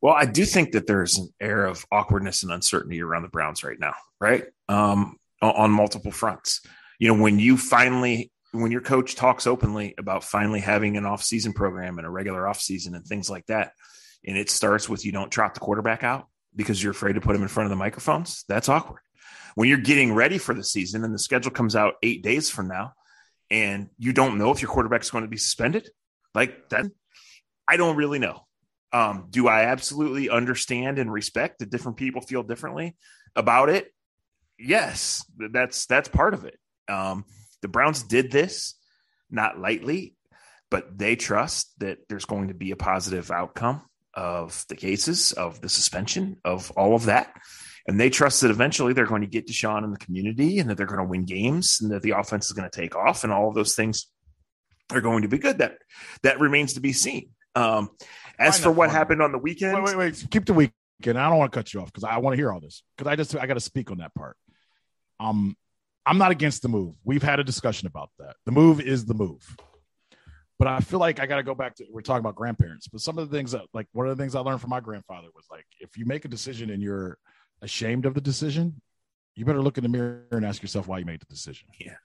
[0.00, 3.64] Well, I do think that there's an air of awkwardness and uncertainty around the Browns
[3.64, 4.44] right now, right?
[4.68, 6.60] Um, on multiple fronts.
[6.98, 11.52] You know, when you finally, when your coach talks openly about finally having an off-season
[11.52, 13.72] program and a regular off-season and things like that,
[14.26, 17.36] and it starts with you don't trot the quarterback out because you're afraid to put
[17.36, 19.00] him in front of the microphones, that's awkward.
[19.54, 22.68] When you're getting ready for the season and the schedule comes out eight days from
[22.68, 22.94] now,
[23.50, 25.88] and you don't know if your quarterback is going to be suspended,
[26.34, 26.86] like that,
[27.66, 28.46] I don't really know.
[28.92, 32.96] Um, do I absolutely understand and respect that different people feel differently
[33.36, 33.92] about it?
[34.58, 36.58] Yes, that's that's part of it.
[36.88, 37.24] Um,
[37.60, 38.74] the Browns did this
[39.30, 40.16] not lightly,
[40.70, 43.82] but they trust that there's going to be a positive outcome
[44.14, 47.32] of the cases, of the suspension, of all of that.
[47.86, 50.76] And they trust that eventually they're going to get Deshaun in the community and that
[50.76, 53.32] they're going to win games and that the offense is going to take off and
[53.32, 54.08] all of those things
[54.90, 55.58] are going to be good.
[55.58, 55.78] That
[56.22, 57.30] that remains to be seen.
[57.54, 57.90] Um,
[58.38, 61.18] as for what happened on the weekend, wait, wait, wait, keep the weekend.
[61.18, 63.10] I don't want to cut you off because I want to hear all this because
[63.10, 64.36] I just I got to speak on that part.
[65.20, 65.56] Um,
[66.06, 66.94] I'm not against the move.
[67.04, 68.36] We've had a discussion about that.
[68.46, 69.56] The move is the move,
[70.58, 72.88] but I feel like I got to go back to we're talking about grandparents.
[72.88, 74.80] But some of the things that like one of the things I learned from my
[74.80, 77.18] grandfather was like if you make a decision and you're
[77.62, 78.80] ashamed of the decision,
[79.34, 81.68] you better look in the mirror and ask yourself why you made the decision.
[81.78, 81.96] Yeah.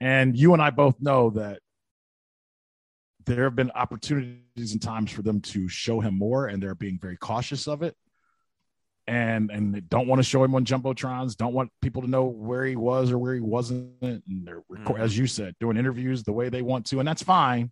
[0.00, 1.60] And you and I both know that
[3.26, 6.98] there have been opportunities and times for them to show him more, and they're being
[7.00, 7.94] very cautious of it.
[9.08, 11.36] And and they don't want to show him on jumbotrons.
[11.36, 13.92] Don't want people to know where he was or where he wasn't.
[14.02, 15.00] And they're, mm-hmm.
[15.00, 17.70] as you said, doing interviews the way they want to, and that's fine.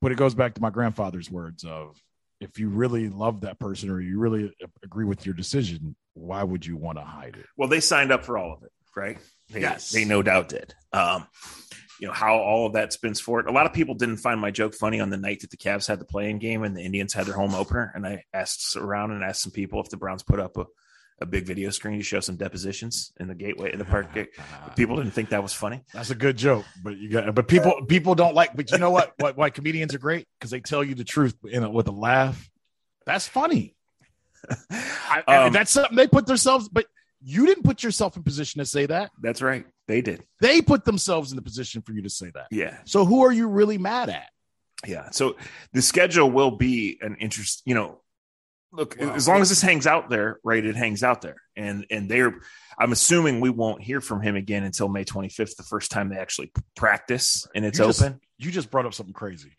[0.00, 2.00] But it goes back to my grandfather's words of
[2.40, 4.52] if you really love that person or you really
[4.84, 7.46] agree with your decision, why would you want to hide it?
[7.56, 9.18] Well, they signed up for all of it, right?
[9.50, 10.74] They, yes, they no doubt did.
[10.92, 11.26] Um,
[11.98, 13.46] you know how all of that spins forward.
[13.46, 15.86] A lot of people didn't find my joke funny on the night that the Cavs
[15.86, 17.90] had the play-in game and the Indians had their home opener.
[17.94, 20.66] And I asked around and asked some people if the Browns put up a,
[21.20, 24.08] a big video screen to show some depositions in the gateway in the park.
[24.76, 25.82] people didn't think that was funny.
[25.92, 28.54] That's a good joke, but you got but people people don't like.
[28.54, 29.14] But you know what?
[29.18, 31.92] What why comedians are great because they tell you the truth in a, with a
[31.92, 32.48] laugh.
[33.06, 33.74] That's funny.
[34.70, 36.86] I, um, that's something they put themselves, but
[37.20, 39.10] you didn't put yourself in position to say that.
[39.20, 39.66] That's right.
[39.86, 40.24] They did.
[40.40, 42.46] They put themselves in the position for you to say that.
[42.50, 42.78] Yeah.
[42.84, 44.28] So who are you really mad at?
[44.86, 45.10] Yeah.
[45.10, 45.36] So
[45.72, 48.00] the schedule will be an interest, you know,
[48.72, 49.14] look, wow.
[49.14, 51.36] as long as this hangs out there, right, it hangs out there.
[51.56, 52.40] And and they're
[52.78, 56.18] I'm assuming we won't hear from him again until May 25th, the first time they
[56.18, 58.20] actually practice and it's you open.
[58.38, 59.52] You just brought up something crazy.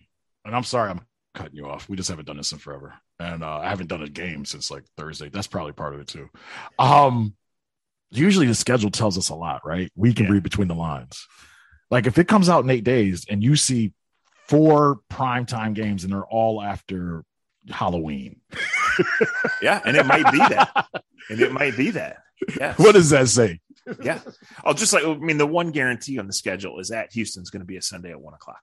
[0.46, 1.02] And I'm sorry I'm
[1.34, 1.90] cutting you off.
[1.90, 2.94] We just haven't done this in forever.
[3.20, 5.28] And uh, I haven't done a game since like Thursday.
[5.28, 6.30] That's probably part of it too.
[6.78, 7.36] Um
[8.12, 9.92] usually the schedule tells us a lot, right?
[9.96, 10.34] We can yeah.
[10.34, 11.28] read between the lines.
[11.92, 13.94] Like if it comes out in eight days and you see
[14.48, 17.24] four primetime games and they're all after
[17.70, 18.42] Halloween.
[19.62, 20.88] yeah, and it might be that.
[21.30, 22.24] And it might be that.
[22.58, 22.74] Yeah.
[22.78, 23.60] What does that say?
[24.02, 24.20] yeah.
[24.64, 27.62] I'll just like I mean, the one guarantee on the schedule is that Houston's going
[27.62, 28.62] to be a Sunday at one o'clock.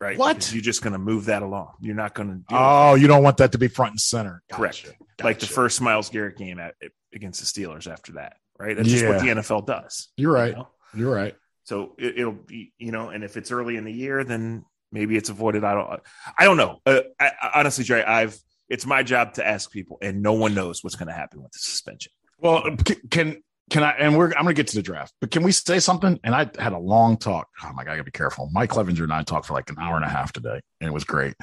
[0.00, 0.16] Right.
[0.16, 0.36] What?
[0.36, 1.72] Because you're just going to move that along.
[1.80, 2.54] You're not going to.
[2.54, 4.42] Oh, you don't want that to be front and center.
[4.48, 4.58] Gotcha.
[4.60, 4.84] Correct.
[5.16, 5.24] Gotcha.
[5.24, 6.74] Like the first Myles Garrett game at,
[7.12, 8.36] against the Steelers after that.
[8.58, 8.76] Right.
[8.76, 9.00] That's yeah.
[9.00, 10.08] just what the NFL does.
[10.16, 10.50] You're right.
[10.50, 10.68] You know?
[10.94, 11.34] You're right.
[11.64, 15.16] So it, will be, you know, and if it's early in the year, then maybe
[15.16, 15.64] it's avoided.
[15.64, 16.00] I don't,
[16.38, 16.80] I don't know.
[16.86, 20.82] Uh, I, honestly, Dre, I've, it's my job to ask people, and no one knows
[20.82, 22.12] what's going to happen with the suspension.
[22.38, 22.76] Well,
[23.10, 23.92] can can I?
[23.92, 26.18] And we're I'm going to get to the draft, but can we say something?
[26.22, 27.48] And I had a long talk.
[27.62, 28.48] Oh my god, I got to be careful.
[28.52, 30.92] Mike Clevinger and I talked for like an hour and a half today, and it
[30.92, 31.34] was great.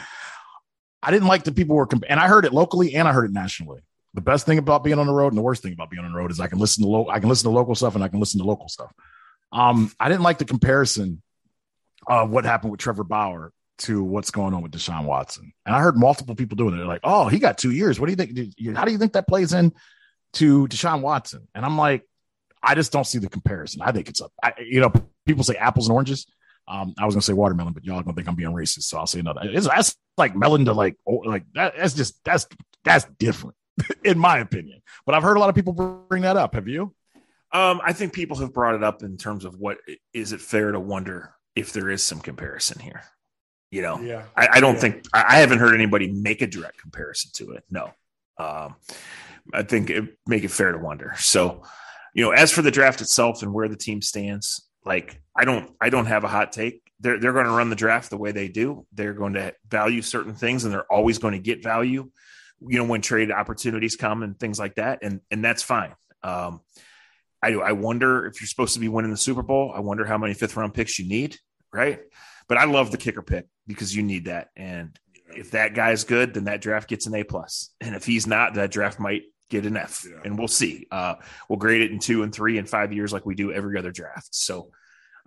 [1.04, 3.26] I didn't like the people were, comp- and I heard it locally and I heard
[3.26, 3.82] it nationally.
[4.16, 6.12] The best thing about being on the road and the worst thing about being on
[6.12, 8.04] the road is I can listen to lo- I can listen to local stuff and
[8.04, 8.92] I can listen to local stuff.
[9.52, 11.22] Um, I didn't like the comparison
[12.08, 15.54] of what happened with Trevor Bauer to what's going on with Deshaun Watson.
[15.66, 16.78] And I heard multiple people doing it.
[16.78, 18.00] They're like, oh, he got two years.
[18.00, 18.78] What do you think?
[18.78, 19.74] How do you think that plays in
[20.34, 21.48] to Deshaun Watson?
[21.54, 22.04] And I'm like,
[22.64, 23.82] I just don't see the comparison.
[23.82, 24.92] I think it's a, I, you know,
[25.26, 26.26] people say apples and oranges.
[26.68, 29.06] Um, I was gonna say watermelon, but y'all gonna think I'm being racist, so I'll
[29.06, 29.42] say another.
[29.44, 32.48] It's, that's like melon to like, oh, like that, that's just that's
[32.84, 33.56] that's different,
[34.04, 34.82] in my opinion.
[35.06, 35.74] But I've heard a lot of people
[36.08, 36.56] bring that up.
[36.56, 36.94] Have you?
[37.52, 39.78] Um, I think people have brought it up in terms of what
[40.14, 43.04] is it fair to wonder if there is some comparison here.
[43.72, 44.24] You know, yeah.
[44.36, 44.82] I, I don't yeah.
[44.82, 47.64] think I haven't heard anybody make a direct comparison to it.
[47.70, 47.92] No,
[48.38, 48.76] um,
[49.54, 51.14] I think it make it fair to wonder.
[51.18, 51.64] So,
[52.14, 55.72] you know, as for the draft itself and where the team stands, like I don't,
[55.82, 56.82] I don't have a hot take.
[57.00, 58.86] They're they're going to run the draft the way they do.
[58.94, 62.12] They're going to value certain things, and they're always going to get value.
[62.62, 65.94] You know, when trade opportunities come and things like that, and and that's fine.
[66.24, 66.62] Um,
[67.42, 67.62] I do.
[67.62, 69.72] I wonder if you're supposed to be winning the Super Bowl.
[69.76, 71.38] I wonder how many fifth round picks you need,
[71.72, 72.00] right?
[72.48, 74.50] But I love the kicker pick because you need that.
[74.56, 74.98] And
[75.36, 77.72] if that guy's good, then that draft gets an A plus.
[77.82, 80.06] And if he's not, that draft might get an F.
[80.08, 80.22] Yeah.
[80.24, 80.88] And we'll see.
[80.92, 81.16] Uh,
[81.50, 83.92] we'll grade it in two and three and five years like we do every other
[83.92, 84.34] draft.
[84.34, 84.72] So,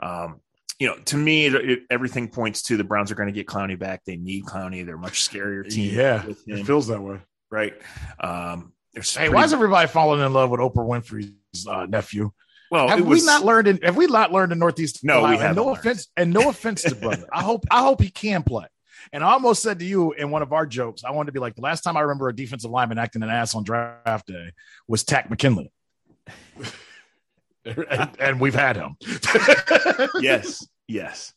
[0.01, 0.41] um,
[0.79, 3.79] you know, to me, it, everything points to the Browns are going to get Clowney
[3.79, 4.05] back.
[4.05, 4.85] They need Clowney.
[4.87, 5.95] They're a much scarier team.
[5.95, 7.19] Yeah, it feels that way,
[7.51, 7.75] right?
[8.21, 12.31] Um, hey, pretty- why is everybody falling in love with Oprah Winfrey's uh, nephew?
[12.71, 13.67] Well, have was, we not learned?
[13.67, 15.03] In, have we not learned in Northeast?
[15.03, 15.31] No, Ohio?
[15.31, 15.57] we have.
[15.57, 15.79] No learned.
[15.79, 17.27] offense, and no offense to brother.
[17.33, 18.67] I hope I hope he can play.
[19.13, 21.39] And I almost said to you in one of our jokes, I wanted to be
[21.39, 24.53] like the last time I remember a defensive lineman acting an ass on draft day
[24.87, 25.73] was Takk McKinley.
[27.65, 28.97] And, and, we've had him.
[30.21, 31.33] yes, yes.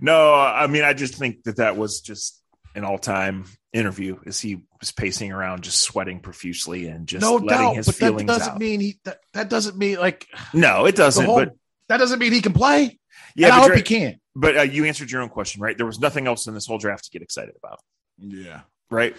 [0.00, 2.40] No, I mean, I just think that that was just
[2.74, 7.48] an all-time interview as he was pacing around, just sweating profusely and just no letting
[7.48, 8.58] doubt, his but feelings that doesn't out.
[8.58, 8.98] mean he.
[9.04, 10.26] That, that, doesn't mean like.
[10.52, 11.24] No, it doesn't.
[11.24, 11.54] Whole, but
[11.88, 12.98] that doesn't mean he can play.
[13.34, 14.20] Yeah, I hope he can.
[14.34, 15.76] But uh, you answered your own question, right?
[15.76, 17.80] There was nothing else in this whole draft to get excited about.
[18.18, 18.60] Yeah.
[18.90, 19.16] Right.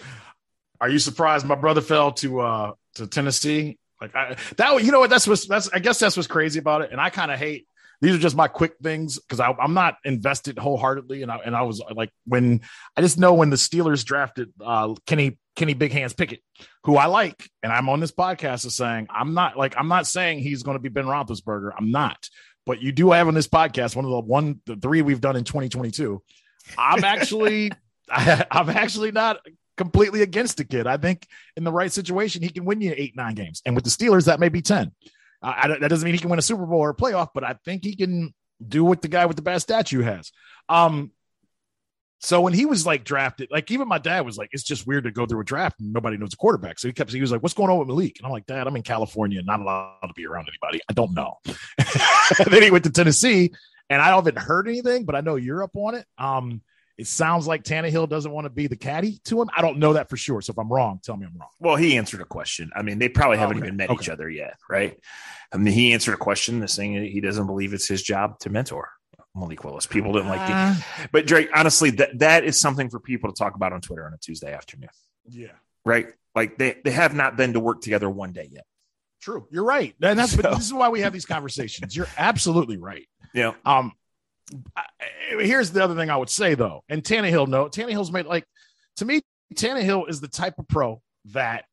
[0.80, 3.78] Are you surprised my brother fell to uh to Tennessee?
[4.00, 6.82] Like I that you know what that's what's that's I guess that's what's crazy about
[6.82, 6.92] it.
[6.92, 7.66] And I kind of hate
[8.00, 11.22] these are just my quick things because I'm not invested wholeheartedly.
[11.22, 12.62] And I and I was like when
[12.96, 16.42] I just know when the Steelers drafted uh, Kenny Kenny Big Hands Pickett,
[16.84, 20.06] who I like, and I'm on this podcast is saying I'm not like I'm not
[20.06, 21.72] saying he's going to be Ben Roethlisberger.
[21.76, 22.28] I'm not,
[22.64, 25.36] but you do have on this podcast one of the one the three we've done
[25.36, 26.22] in 2022.
[26.78, 27.70] I'm actually
[28.08, 29.40] I, I'm actually not
[29.80, 30.86] completely against the kid.
[30.86, 33.84] I think in the right situation he can win you eight nine games, and with
[33.84, 34.92] the Steelers that may be ten.
[35.42, 37.54] I, that doesn't mean he can win a Super Bowl or a playoff, but I
[37.64, 38.34] think he can
[38.66, 40.32] do what the guy with the best statue has.
[40.68, 41.12] Um,
[42.18, 45.04] so when he was like drafted, like even my dad was like, it's just weird
[45.04, 46.78] to go through a draft and nobody knows a quarterback.
[46.78, 48.18] So he kept, he was like, what's going on with Malik?
[48.18, 50.82] And I'm like, Dad, I'm in California, not allowed to be around anybody.
[50.90, 51.38] I don't know.
[52.50, 53.52] then he went to Tennessee
[53.88, 56.04] and I haven't heard anything, but I know you're up on it.
[56.18, 56.60] Um,
[57.00, 59.48] it sounds like Tannehill doesn't want to be the caddy to him.
[59.56, 60.42] I don't know that for sure.
[60.42, 61.48] So if I'm wrong, tell me I'm wrong.
[61.58, 62.70] Well, he answered a question.
[62.76, 63.66] I mean, they probably haven't okay.
[63.66, 64.02] even met okay.
[64.02, 64.98] each other yet, right?
[65.50, 68.90] I mean, he answered a question, saying he doesn't believe it's his job to mentor
[69.34, 69.86] Malik Willis.
[69.86, 71.48] People didn't like it, but Drake.
[71.54, 74.52] Honestly, that that is something for people to talk about on Twitter on a Tuesday
[74.52, 74.90] afternoon.
[75.26, 75.52] Yeah,
[75.86, 76.08] right?
[76.34, 78.66] Like they they have not been to work together one day yet.
[79.22, 79.46] True.
[79.50, 79.94] You're right.
[80.02, 81.96] And that's so, this is why we have these conversations.
[81.96, 83.06] You're absolutely right.
[83.34, 83.52] Yeah.
[83.64, 83.92] Um
[85.38, 88.44] here's the other thing I would say though, and Tannehill, no, Tannehill's made like
[88.96, 89.22] to me,
[89.54, 91.64] Tannehill is the type of pro that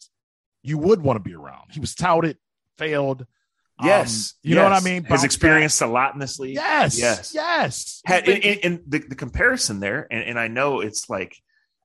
[0.64, 1.72] you would want to be around.
[1.72, 2.38] He was touted,
[2.78, 3.26] failed.
[3.84, 4.58] Yes, um, you yes.
[4.58, 5.04] know what I mean.
[5.04, 5.90] Has experienced back.
[5.90, 6.56] a lot in this league.
[6.56, 8.02] Yes, yes, yes.
[8.06, 11.38] Had, in the, the, comparison there, and, and I know it's like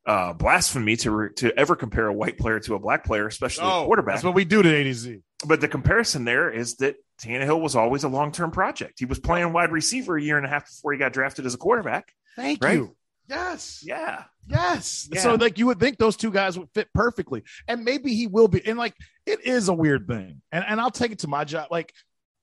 [0.07, 3.65] uh, blasphemy to re, to ever compare a white player to a black player, especially
[3.67, 4.17] oh, a quarterback.
[4.17, 5.21] That's what we do to A to Z.
[5.47, 8.99] But the comparison there is that Tannehill was always a long term project.
[8.99, 11.55] He was playing wide receiver a year and a half before he got drafted as
[11.55, 12.13] a quarterback.
[12.37, 12.75] Thank right?
[12.75, 12.97] you.
[13.29, 13.83] Yes.
[13.87, 14.25] Yeah.
[14.47, 15.09] Yes.
[15.13, 15.21] Yeah.
[15.21, 17.45] So like you would think those two guys would fit perfectly.
[17.69, 18.65] And maybe he will be.
[18.67, 18.95] And like
[19.27, 20.43] it is a weird thing.
[20.51, 21.69] And and I'll take it to my job.
[21.71, 21.93] Like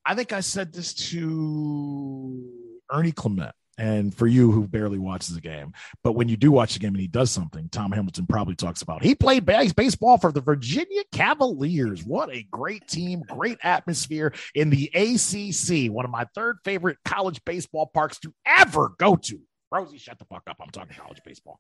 [0.06, 2.50] I think I said this to
[2.92, 3.54] Ernie Clement.
[3.80, 5.74] And for you who barely watches the game,
[6.04, 8.82] but when you do watch the game and he does something, Tom Hamilton probably talks
[8.82, 9.02] about.
[9.02, 12.04] He played baseball for the Virginia Cavaliers.
[12.04, 17.42] What a great team, great atmosphere in the ACC, one of my third favorite college
[17.46, 19.40] baseball parks to ever go to.
[19.72, 20.58] Rosie, shut the fuck up.
[20.62, 21.58] I'm talking college baseball.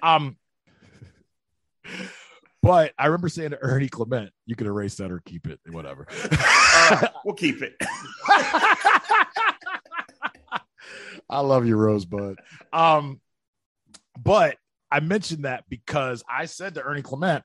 [0.00, 0.36] Um,
[2.62, 6.06] but I remember saying to Ernie Clement, you can erase that or keep it, whatever.
[6.80, 7.74] Uh, we'll keep it.
[11.30, 12.38] I love you, Rosebud.
[12.72, 13.20] Um,
[14.18, 14.56] but
[14.90, 17.44] I mentioned that because I said to Ernie Clement,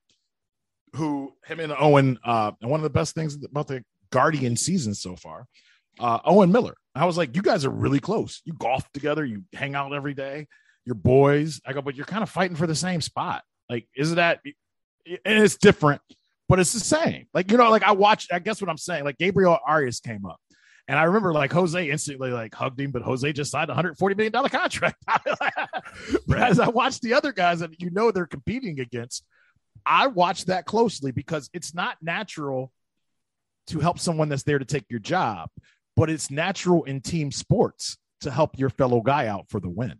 [0.95, 4.93] who him and Owen, uh, and one of the best things about the Guardian season
[4.93, 5.47] so far,
[5.99, 6.75] uh, Owen Miller.
[6.95, 8.41] I was like, you guys are really close.
[8.45, 10.47] You golf together, you hang out every day,
[10.86, 11.59] you're boys.
[11.65, 13.43] I go, but you're kind of fighting for the same spot.
[13.69, 14.39] Like, is that,
[15.05, 16.01] and it's different,
[16.47, 17.25] but it's the same.
[17.34, 20.25] Like, you know, like I watched, I guess what I'm saying, like Gabriel Arias came
[20.25, 20.39] up.
[20.88, 24.17] And I remember like Jose instantly like hugged him, but Jose just signed a $140
[24.17, 25.03] million contract.
[26.27, 29.23] but as I watched the other guys that you know they're competing against,
[29.86, 32.71] I watched that closely because it's not natural
[33.67, 35.49] to help someone that's there to take your job
[35.95, 39.99] but it's natural in team sports to help your fellow guy out for the win.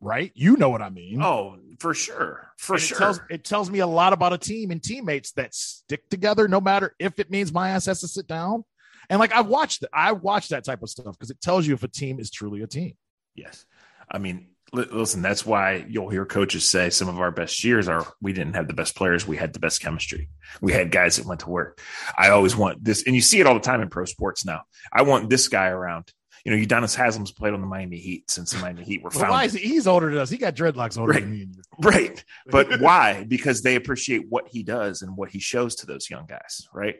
[0.00, 0.32] Right?
[0.34, 1.22] You know what I mean.
[1.22, 2.50] Oh, for sure.
[2.58, 2.96] For and sure.
[2.96, 6.48] It tells, it tells me a lot about a team and teammates that stick together
[6.48, 8.64] no matter if it means my ass has to sit down.
[9.10, 11.82] And like I've watched I watched that type of stuff because it tells you if
[11.82, 12.94] a team is truly a team.
[13.34, 13.64] Yes.
[14.10, 18.06] I mean, listen, that's why you'll hear coaches say some of our best years are
[18.20, 20.28] we didn't have the best players, we had the best chemistry.
[20.60, 21.80] We had guys that went to work.
[22.16, 24.62] I always want this, and you see it all the time in pro sports now.
[24.92, 26.10] I want this guy around.
[26.44, 29.28] You know, Udonis Haslem's played on the Miami Heat since the Miami Heat were founded.
[29.28, 30.28] Well, why is he, he's older than us?
[30.28, 31.22] He got dreadlocks older right.
[31.22, 31.48] than me.
[31.78, 32.24] Right.
[32.46, 33.24] But why?
[33.28, 36.66] Because they appreciate what he does and what he shows to those young guys.
[36.74, 36.96] Right.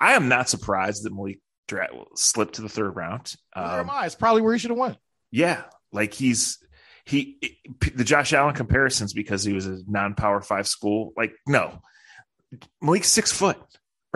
[0.00, 3.34] I am not surprised that Malik Dra- slipped to the third round.
[3.54, 4.06] Um, am I?
[4.06, 4.96] It's probably where he should have went.
[5.30, 5.64] Yeah.
[5.92, 6.58] Like he's
[7.06, 7.38] he
[7.94, 11.12] the Josh Allen comparisons because he was a non-power five school.
[11.16, 11.80] Like, no,
[12.82, 13.56] Malik's six foot,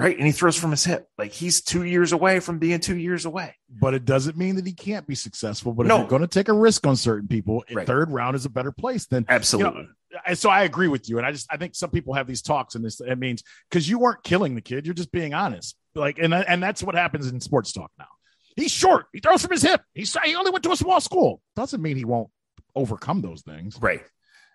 [0.01, 0.17] right?
[0.17, 1.09] And he throws from his hip.
[1.19, 3.55] Like he's two years away from being two years away.
[3.69, 5.73] But it doesn't mean that he can't be successful.
[5.73, 5.97] But no.
[5.97, 7.87] if you're going to take a risk on certain people, right.
[7.87, 9.83] third round is a better place than absolutely.
[9.83, 11.19] You know, so I agree with you.
[11.19, 13.89] And I just I think some people have these talks and this it means because
[13.89, 15.77] you weren't killing the kid, you're just being honest.
[15.95, 18.07] Like and and that's what happens in sports talk now.
[18.57, 19.07] He's short.
[19.13, 19.83] He throws from his hip.
[19.95, 21.41] He's he only went to a small school.
[21.57, 22.31] Doesn't mean he won't
[22.75, 23.79] overcome those things.
[23.81, 24.03] Right.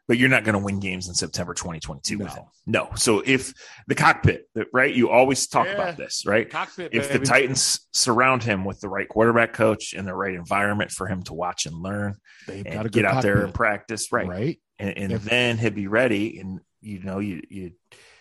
[0.08, 2.50] But you're not going to win games in September 2022 no.
[2.68, 2.90] No.
[2.96, 3.54] So if
[3.88, 4.94] the cockpit, right?
[4.94, 5.74] You always talk yeah.
[5.74, 6.48] about this, right?
[6.48, 7.20] Cockpit, if baby.
[7.20, 11.24] the Titans surround him with the right quarterback coach and the right environment for him
[11.24, 13.34] to watch and learn, They've got to get out cockpit.
[13.34, 14.28] there and practice, right?
[14.28, 14.62] Right.
[14.78, 16.40] And, and then he'd be ready.
[16.40, 17.72] And you know, you you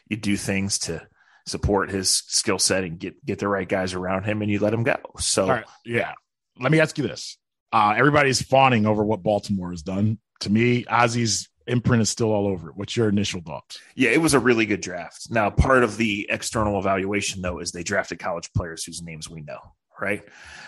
[0.08, 1.06] you do things to
[1.46, 4.72] support his skill set and get get the right guys around him, and you let
[4.72, 4.96] him go.
[5.18, 5.64] So right.
[5.84, 6.12] yeah.
[6.58, 7.36] Let me ask you this:
[7.72, 10.18] uh, everybody's fawning over what Baltimore has done.
[10.40, 12.76] To me, Ozzie's imprint is still all over it.
[12.76, 13.78] What's your initial thoughts?
[13.94, 15.30] Yeah, it was a really good draft.
[15.30, 19.40] Now, part of the external evaluation, though, is they drafted college players whose names we
[19.40, 19.58] know,
[20.00, 20.22] right?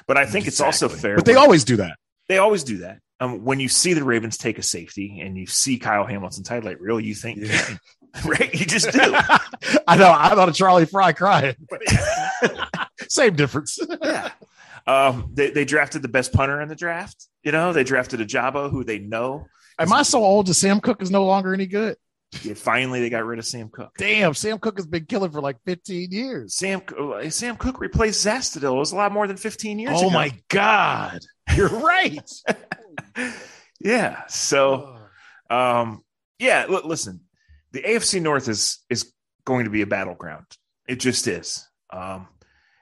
[0.07, 0.49] But I think exactly.
[0.49, 1.17] it's also fair.
[1.17, 1.99] But they always do that.
[2.29, 2.99] They always do that.
[3.19, 6.75] Um, when you see the Ravens take a safety and you see Kyle Hamilton title
[6.75, 7.77] reel, you think, yeah.
[8.25, 8.53] right?
[8.53, 9.01] You just do.
[9.87, 10.15] I know.
[10.15, 11.55] I thought of Charlie Frye crying.
[13.09, 13.79] Same difference.
[14.03, 14.31] yeah.
[14.87, 17.27] Um, they, they drafted the best punter in the draft.
[17.43, 19.47] You know, they drafted Ojabo, who they know.
[19.79, 21.97] Am I so old that Sam Koch is no longer any good?
[22.43, 23.93] Yeah, finally, they got rid of Sam Koch.
[23.99, 26.55] Damn, Sam Koch has been killing for like 15 years.
[26.55, 28.75] Sam uh, Sam Koch replaced Zastudil.
[28.75, 30.11] It was a lot more than 15 years oh ago.
[30.11, 31.21] my God.
[31.55, 32.31] You're right.
[33.81, 34.27] yeah.
[34.27, 34.99] So,
[35.49, 36.03] um,
[36.39, 37.21] yeah, l- listen,
[37.73, 39.13] the AFC North is is
[39.45, 40.47] going to be a battleground.
[40.89, 41.67] It just is.
[41.91, 42.29] Um,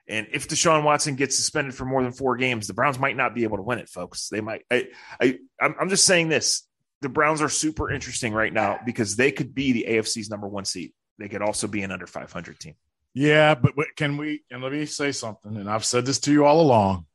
[0.08, 3.34] and if Deshaun Watson gets suspended for more than four games, the Browns might not
[3.34, 4.28] be able to win it, folks.
[4.28, 4.62] They might.
[4.70, 4.88] I,
[5.20, 6.66] I, I'm just saying this:
[7.02, 10.64] the Browns are super interesting right now because they could be the AFC's number one
[10.64, 10.92] seed.
[11.18, 12.74] They could also be an under 500 team.
[13.14, 14.42] Yeah, but, but can we?
[14.50, 15.56] And let me say something.
[15.56, 17.06] And I've said this to you all along.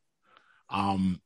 [0.70, 1.20] Um,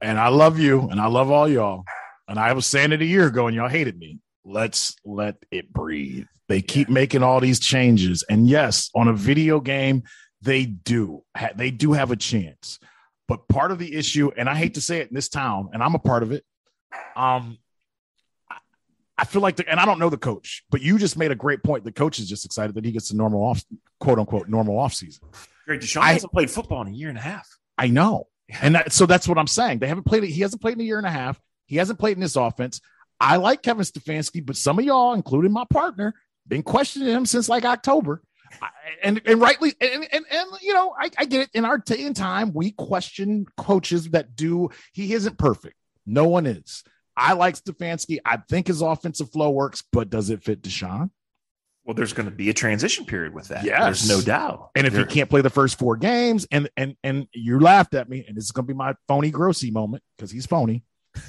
[0.00, 1.84] and I love you, and I love all y'all.
[2.28, 4.20] And I was saying it a year ago, and y'all hated me.
[4.44, 6.26] Let's let it breathe.
[6.48, 10.02] They keep making all these changes, and yes, on a video game,
[10.42, 11.24] they do.
[11.56, 12.78] They do have a chance.
[13.26, 15.82] But part of the issue, and I hate to say it in this town, and
[15.82, 16.44] I'm a part of it.
[17.16, 17.58] Um,
[19.18, 21.34] I feel like, the, and I don't know the coach, but you just made a
[21.34, 21.84] great point.
[21.84, 23.64] The coach is just excited that he gets a normal off,
[23.98, 25.24] quote unquote, normal off season.
[25.66, 27.48] Great, Deshaun I, hasn't played football in a year and a half.
[27.76, 28.28] I know,
[28.60, 29.80] and that, so that's what I'm saying.
[29.80, 30.22] They haven't played.
[30.24, 31.40] He hasn't played in a year and a half.
[31.66, 32.80] He hasn't played in this offense.
[33.20, 36.14] I like Kevin Stefanski, but some of y'all, including my partner,
[36.46, 38.22] been questioning him since like October.
[39.02, 42.06] And and rightly and and, and you know I, I get it in our day
[42.06, 45.76] and time we question coaches that do he isn't perfect
[46.08, 46.82] no one is
[47.18, 48.18] I like Stefanski.
[48.24, 51.10] I think his offensive flow works, but does it fit Deshaun?
[51.84, 53.64] Well, there's going to be a transition period with that.
[53.64, 54.70] Yeah, there's no doubt.
[54.76, 55.04] And if there...
[55.04, 58.36] he can't play the first four games, and and and you laughed at me, and
[58.36, 60.84] this is going to be my phony grossy moment because he's phony.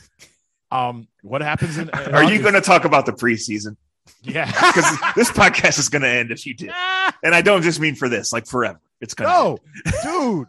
[0.72, 1.80] Um, what happens?
[1.80, 2.32] In, in Are August?
[2.32, 3.76] you going to talk about the preseason?
[4.22, 6.70] Yeah, because this podcast is going to end if you do.
[7.24, 8.80] and I don't just mean for this, like forever.
[9.02, 9.64] It's going to.
[10.06, 10.46] No,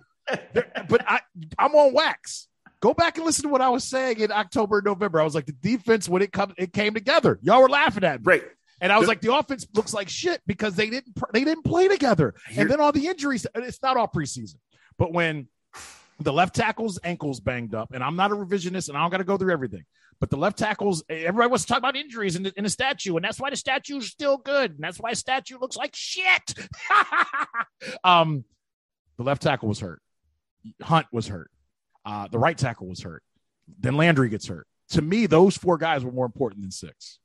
[0.53, 0.67] dude.
[0.91, 1.21] but I,
[1.59, 2.49] I'm on wax.
[2.81, 5.21] Go back and listen to what I was saying in October, November.
[5.21, 7.39] I was like, the defense when it come it came together.
[7.43, 8.25] Y'all were laughing at me.
[8.25, 8.45] Right.
[8.81, 11.65] And I was the, like, the offense looks like shit because they didn't they didn't
[11.65, 12.35] play together.
[12.49, 13.47] Here, and then all the injuries.
[13.55, 14.57] It's not all preseason,
[14.97, 15.49] but when
[16.21, 19.19] the left tackle's ankles banged up, and I'm not a revisionist, and I don't got
[19.19, 19.85] to go through everything.
[20.19, 23.17] But the left tackles, everybody wants to talk about injuries in the, in a statue,
[23.17, 26.55] and that's why the statue's still good, and that's why a statue looks like shit.
[28.05, 28.45] um,
[29.17, 30.03] the left tackle was hurt.
[30.83, 31.51] Hunt was hurt.
[32.05, 33.23] Uh, the right tackle was hurt.
[33.79, 34.67] Then Landry gets hurt.
[34.91, 37.19] To me, those four guys were more important than six,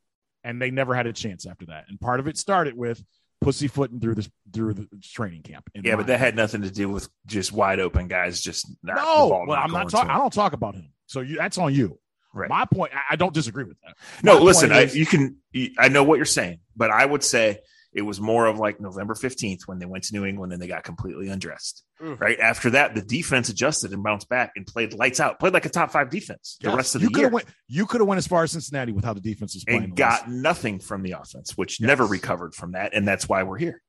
[0.44, 1.86] and they never had a chance after that.
[1.88, 3.04] And part of it started with
[3.42, 5.70] pussyfooting through this through the training camp.
[5.76, 8.42] Yeah, but that had nothing to do with just wide open guys.
[8.42, 9.46] Just not no.
[9.48, 10.10] Well, I'm not talking.
[10.10, 10.90] I don't talk about him.
[11.08, 12.00] So you, that's on you.
[12.34, 12.50] Right.
[12.50, 12.92] My point.
[12.94, 13.96] I, I don't disagree with that.
[14.22, 14.72] No, listen.
[14.72, 15.38] Is, I, you can.
[15.78, 17.60] I know what you're saying, but I would say
[17.96, 20.68] it was more of like November 15th when they went to New England and they
[20.68, 21.86] got completely undressed.
[22.02, 22.20] Mm.
[22.20, 25.66] Right after that, the defense adjusted and bounced back and played lights out, played like
[25.66, 27.30] a top five defense the rest of you the year.
[27.30, 29.86] Went, you could have went as far as Cincinnati with how the defense was playing.
[29.86, 31.88] And got nothing from the offense, which yes.
[31.88, 32.94] never recovered from that.
[32.94, 33.82] And that's why we're here.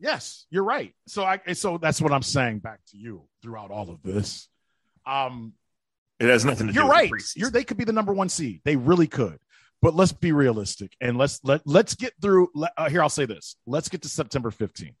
[0.00, 0.94] Yes, you're right.
[1.06, 4.48] So I so that's what I'm saying back to you throughout all of this.
[5.06, 5.52] Um
[6.18, 7.10] it has nothing to you're do right.
[7.36, 8.62] You're, they could be the number one seed.
[8.64, 9.38] They really could.
[9.84, 12.50] But let's be realistic and let's let let's get through.
[12.56, 14.94] Uh, here, I'll say this: let's get to September 15th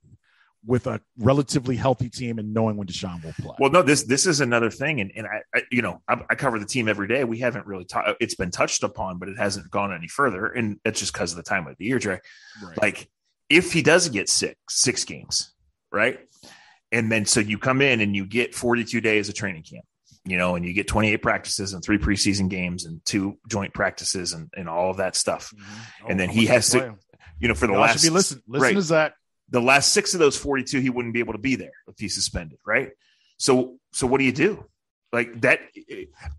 [0.66, 3.56] with a relatively healthy team and knowing when Deshaun will play.
[3.58, 6.34] Well, no, this this is another thing, and and I, I you know I, I,
[6.34, 7.24] cover the team every day.
[7.24, 8.10] We haven't really talked.
[8.20, 11.38] It's been touched upon, but it hasn't gone any further, and it's just because of
[11.38, 12.20] the time of the year, Dre.
[12.62, 12.82] Right.
[12.82, 13.08] Like
[13.48, 15.54] if he does get six six games,
[15.92, 16.20] right,
[16.92, 19.86] and then so you come in and you get 42 days of training camp
[20.24, 24.32] you know, and you get 28 practices and three preseason games and two joint practices
[24.32, 25.52] and, and all of that stuff.
[25.54, 26.04] Mm-hmm.
[26.04, 26.96] Oh, and then he has to,
[27.38, 29.14] you know, for the last, be listen, listen right, to Zach.
[29.50, 32.14] The last six of those 42, he wouldn't be able to be there if he's
[32.14, 32.58] suspended.
[32.66, 32.90] Right.
[33.36, 34.64] So, so what do you do?
[35.12, 35.60] Like that,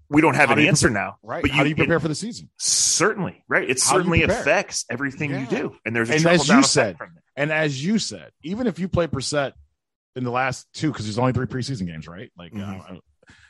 [0.09, 1.17] we don't have How an do answer prepare, now.
[1.23, 1.41] Right.
[1.41, 2.49] But How you, do you prepare it, for the season?
[2.57, 3.41] Certainly.
[3.47, 3.69] Right.
[3.69, 5.41] It How certainly affects everything yeah.
[5.41, 5.75] you do.
[5.85, 6.97] And there's, and as you said,
[7.37, 9.53] and as you said, even if you play Brissett
[10.17, 12.31] in the last two, because there's only three preseason games, right?
[12.37, 12.95] Like, mm-hmm.
[12.95, 12.99] uh,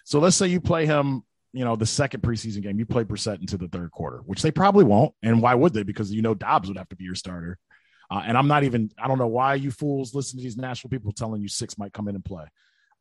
[0.05, 3.41] so let's say you play him, you know, the second preseason game, you play Brissett
[3.41, 5.13] into the third quarter, which they probably won't.
[5.23, 5.83] And why would they?
[5.83, 7.57] Because you know Dobbs would have to be your starter.
[8.09, 10.91] Uh, and I'm not even, I don't know why you fools listen to these national
[10.91, 12.45] people telling you six might come in and play.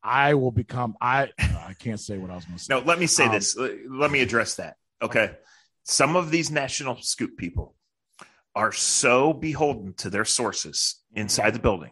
[0.02, 2.74] I will become, I, I can't say what I was going to say.
[2.74, 3.54] No, let me say um, this.
[3.56, 4.76] Let me address that.
[5.02, 5.32] Okay.
[5.82, 7.74] Some of these national scoop people
[8.54, 11.90] are so beholden to their sources inside the building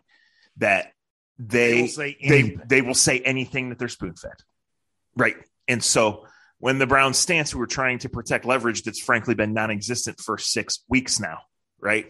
[0.56, 0.92] that
[1.38, 4.32] they, they, will, they, they will say anything that they're spoon fed.
[5.16, 5.36] Right.
[5.68, 6.26] And so
[6.58, 10.20] when the Browns stance, we were trying to protect leverage that's frankly been non existent
[10.20, 11.38] for six weeks now.
[11.80, 12.06] Right.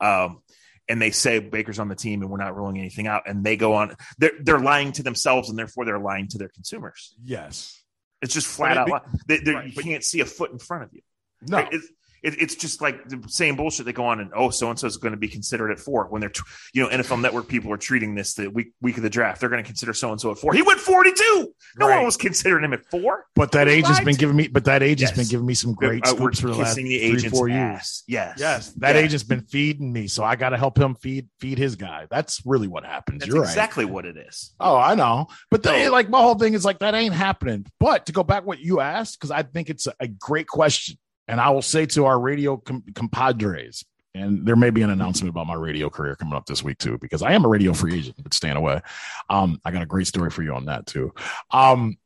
[0.00, 0.42] Um,
[0.88, 3.22] and they say Baker's on the team and we're not ruling anything out.
[3.26, 6.48] And they go on, they're, they're lying to themselves and therefore they're lying to their
[6.48, 7.14] consumers.
[7.24, 7.82] Yes.
[8.22, 9.04] It's just flat out.
[9.26, 11.00] Be, they, right, you can't see a foot in front of you.
[11.48, 11.58] No.
[11.58, 11.74] Right?
[12.22, 13.86] It, it's just like the same bullshit.
[13.86, 16.06] They go on and oh, so and so is going to be considered at four
[16.06, 16.32] when they're,
[16.72, 19.40] you know, NFL Network people are treating this the week week of the draft.
[19.40, 20.52] They're going to consider so and so at four.
[20.52, 21.54] He went forty two.
[21.78, 21.96] No right.
[21.96, 23.26] one was considering him at four.
[23.34, 24.48] But that age has been giving me.
[24.48, 25.10] But that age yes.
[25.10, 28.04] has been giving me some great uh, scoops for the last the three four years.
[28.06, 29.02] Yes, yes, that yeah.
[29.02, 32.06] agent's been feeding me, so I got to help him feed feed his guy.
[32.10, 33.20] That's really what happens.
[33.20, 33.94] That's You're exactly right.
[33.94, 34.54] what it is.
[34.60, 35.26] Oh, I know.
[35.50, 37.66] But the, like my whole thing is like that ain't happening.
[37.78, 40.96] But to go back what you asked, because I think it's a, a great question
[41.28, 45.28] and I will say to our radio com- compadres, and there may be an announcement
[45.30, 47.98] about my radio career coming up this week too, because I am a radio free
[47.98, 48.80] agent, but staying away.
[49.28, 51.12] Um, I got a great story for you on that too.
[51.50, 51.98] Um,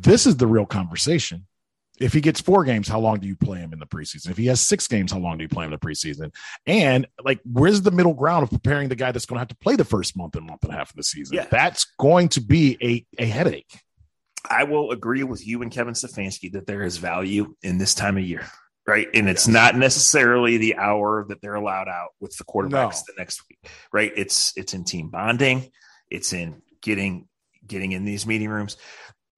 [0.00, 1.46] this is the real conversation.
[2.00, 4.30] If he gets four games, how long do you play him in the preseason?
[4.30, 6.34] If he has six games, how long do you play him in the preseason?
[6.66, 9.56] And like, where's the middle ground of preparing the guy that's going to have to
[9.56, 11.36] play the first month and month and a half of the season?
[11.36, 11.46] Yeah.
[11.50, 13.78] That's going to be a, a headache.
[14.48, 18.16] I will agree with you and Kevin Stefanski that there is value in this time
[18.16, 18.46] of year,
[18.86, 19.06] right?
[19.14, 23.02] And it's not necessarily the hour that they're allowed out with the quarterbacks no.
[23.06, 23.58] the next week,
[23.92, 24.12] right?
[24.16, 25.70] It's it's in team bonding,
[26.10, 27.28] it's in getting
[27.66, 28.76] getting in these meeting rooms.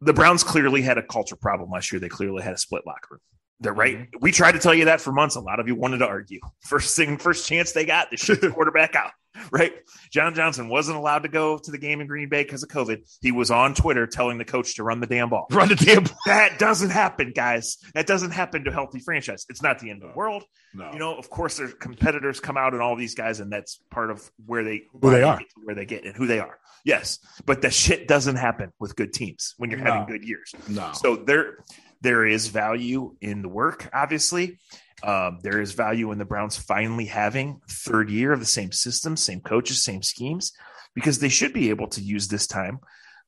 [0.00, 2.00] The Browns clearly had a culture problem last year.
[2.00, 3.20] They clearly had a split locker room.
[3.60, 3.96] They're right.
[3.96, 4.18] Mm-hmm.
[4.20, 5.36] We tried to tell you that for months.
[5.36, 6.40] A lot of you wanted to argue.
[6.60, 9.12] First thing, first chance they got, they shoot the quarterback out.
[9.50, 9.72] Right.
[10.10, 13.02] John Johnson wasn't allowed to go to the game in Green Bay because of COVID.
[13.20, 15.46] He was on Twitter telling the coach to run the damn ball.
[15.50, 16.16] Run the damn ball.
[16.26, 17.78] That doesn't happen, guys.
[17.94, 19.44] That doesn't happen to healthy franchise.
[19.48, 20.44] It's not the end of the world.
[20.72, 20.90] No.
[20.92, 24.10] You know, of course, their competitors come out and all these guys, and that's part
[24.10, 26.58] of where they who they are, where they get and who they are.
[26.84, 29.92] Yes, but the shit doesn't happen with good teams when you're no.
[29.92, 30.54] having good years.
[30.68, 30.92] No.
[30.94, 31.64] So there,
[32.02, 34.58] there is value in the work, obviously.
[35.02, 39.16] Um, there is value in the Browns finally having third year of the same system,
[39.16, 40.52] same coaches, same schemes,
[40.94, 42.78] because they should be able to use this time,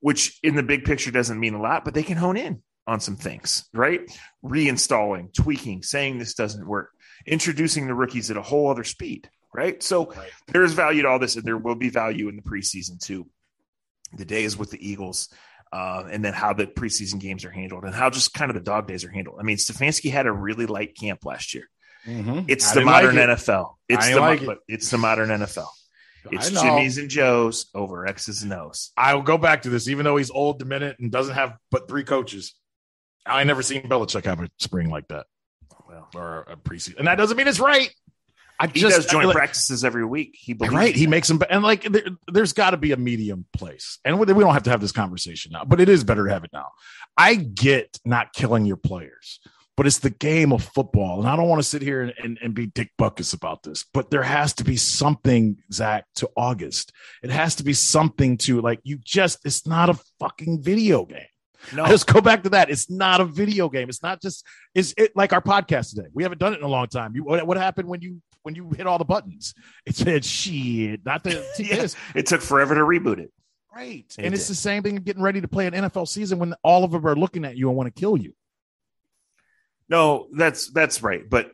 [0.00, 3.00] which in the big picture doesn't mean a lot, but they can hone in on
[3.00, 4.00] some things, right?
[4.44, 6.90] Reinstalling, tweaking, saying this doesn't work,
[7.26, 9.82] introducing the rookies at a whole other speed, right?
[9.82, 10.30] So right.
[10.48, 13.26] there is value to all this, and there will be value in the preseason too.
[14.16, 15.28] The days with the Eagles,
[15.72, 18.60] uh, and then how the preseason games are handled and how just kind of the
[18.60, 19.38] dog days are handled.
[19.40, 21.68] I mean, Stefanski had a really light camp last year.
[22.06, 22.40] Mm-hmm.
[22.48, 23.38] It's I the modern like it.
[23.38, 23.74] NFL.
[23.88, 24.58] It's the like it.
[24.68, 25.66] it's the modern NFL.
[26.30, 28.92] It's Jimmy's and Joe's over X's and O's.
[28.96, 31.88] I will go back to this, even though he's old, minute and doesn't have but
[31.88, 32.54] three coaches.
[33.24, 35.26] I never seen Belichick have a spring like that.
[35.88, 37.90] Well, or a preseason, and that doesn't mean it's right.
[38.58, 40.36] I he just, does joint like, practices every week.
[40.38, 40.74] He believes.
[40.74, 40.96] right.
[40.96, 44.26] He makes them, and like there, has got to be a medium place, and we
[44.26, 46.70] don't have to have this conversation now, but it is better to have it now.
[47.16, 49.40] I get not killing your players,
[49.76, 52.38] but it's the game of football, and I don't want to sit here and, and,
[52.42, 56.92] and be Dick Butkus about this, but there has to be something, Zach, to August.
[57.22, 58.98] It has to be something to like you.
[59.04, 61.26] Just it's not a fucking video game.
[61.74, 61.84] No.
[61.84, 62.70] I just go back to that.
[62.70, 63.88] It's not a video game.
[63.88, 64.44] It's not just
[64.74, 66.08] is it like our podcast today.
[66.12, 67.14] We haven't done it in a long time.
[67.14, 69.54] You what, what happened when you when you hit all the buttons?
[69.84, 71.04] It said shit.
[71.04, 73.32] Not the yeah, it took forever to reboot it.
[73.74, 74.04] Right.
[74.08, 74.34] It and did.
[74.34, 77.04] it's the same thing getting ready to play an NFL season when all of them
[77.06, 78.34] are looking at you and want to kill you.
[79.88, 81.28] No, that's that's right.
[81.28, 81.50] But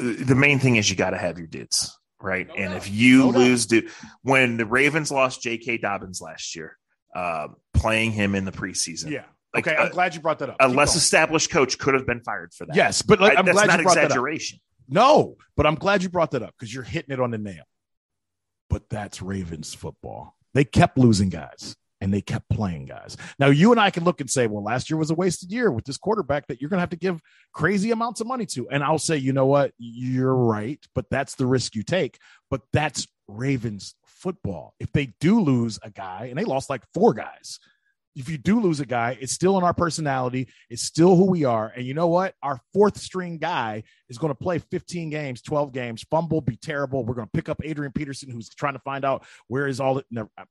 [0.00, 2.48] the main thing is you got to have your dudes, right?
[2.48, 2.76] No and doubt.
[2.76, 3.88] if you no lose, dude,
[4.22, 5.78] when the Ravens lost J.K.
[5.78, 6.76] Dobbins last year,
[7.14, 9.24] uh, playing him in the preseason, yeah,
[9.54, 10.56] like, okay, I'm glad you brought that up.
[10.58, 10.98] A Keep less going.
[10.98, 12.74] established coach could have been fired for that.
[12.74, 14.58] Yes, but like, I'm that's glad not you brought exaggeration.
[14.88, 17.64] No, but I'm glad you brought that up because you're hitting it on the nail.
[18.68, 20.36] But that's Ravens football.
[20.54, 23.16] They kept losing guys and they kept playing guys.
[23.38, 25.70] Now you and I can look and say, well, last year was a wasted year
[25.70, 27.20] with this quarterback that you're going to have to give
[27.52, 28.68] crazy amounts of money to.
[28.68, 29.72] And I'll say, you know what?
[29.78, 32.18] You're right, but that's the risk you take.
[32.50, 34.74] But that's Ravens football.
[34.78, 37.58] If they do lose a guy, and they lost like four guys,
[38.16, 40.48] if you do lose a guy, it's still in our personality.
[40.70, 41.70] It's still who we are.
[41.76, 42.34] And you know what?
[42.42, 47.04] Our fourth string guy is going to play 15 games, 12 games, fumble, be terrible.
[47.04, 49.98] We're going to pick up Adrian Peterson, who's trying to find out where is all
[49.98, 50.06] it.
[50.10, 50.44] Never, I,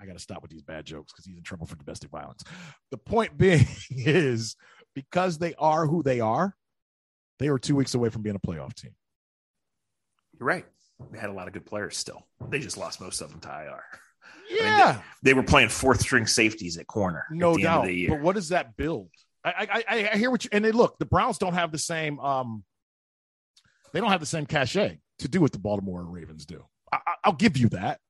[0.00, 2.44] I got to stop with these bad jokes because he's in trouble for domestic violence.
[2.90, 4.54] The point being is
[4.94, 6.54] because they are who they are,
[7.38, 8.94] they are two weeks away from being a playoff team.
[10.38, 10.66] You're right.
[11.12, 12.26] They had a lot of good players still.
[12.50, 13.84] They just lost most of them to IR.
[14.50, 17.24] Yeah, I mean, they, they, were playing fourth string safeties at corner.
[17.30, 17.88] No at doubt.
[18.08, 19.10] But what does that build?
[19.44, 20.98] I, I, I hear what you and they look.
[20.98, 22.18] The Browns don't have the same.
[22.20, 22.64] Um,
[23.92, 26.64] they don't have the same cachet to do what the Baltimore Ravens do.
[26.92, 28.00] I, I'll give you that.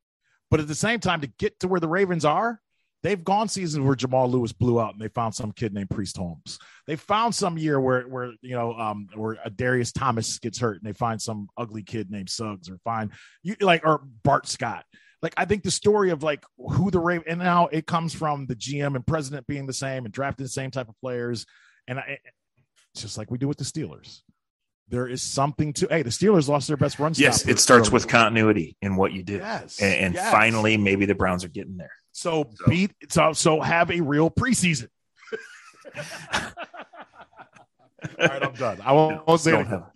[0.51, 2.61] But at the same time, to get to where the Ravens are,
[3.03, 6.17] they've gone seasons where Jamal Lewis blew out and they found some kid named Priest
[6.17, 6.59] Holmes.
[6.87, 10.87] They found some year where where you know um where Darius Thomas gets hurt and
[10.87, 13.13] they find some ugly kid named Suggs or find
[13.43, 14.85] you like or Bart Scott
[15.23, 18.47] like I think the story of like who the Raven and now it comes from
[18.47, 21.47] the GM and president being the same and drafting the same type of players,
[21.89, 22.19] and I,
[22.95, 24.21] it's just like we do with the Steelers.
[24.89, 25.87] there is something to.
[25.89, 27.13] Hey, the Steelers lost their best run.
[27.17, 30.31] Yes, it starts with continuity in what you do, yes, and, and yes.
[30.31, 31.93] finally, maybe the Browns are getting there.
[32.13, 34.89] So, So- beat so so have a real preseason.
[38.19, 38.79] All right, I'm done.
[38.85, 39.91] I won't, won't say have-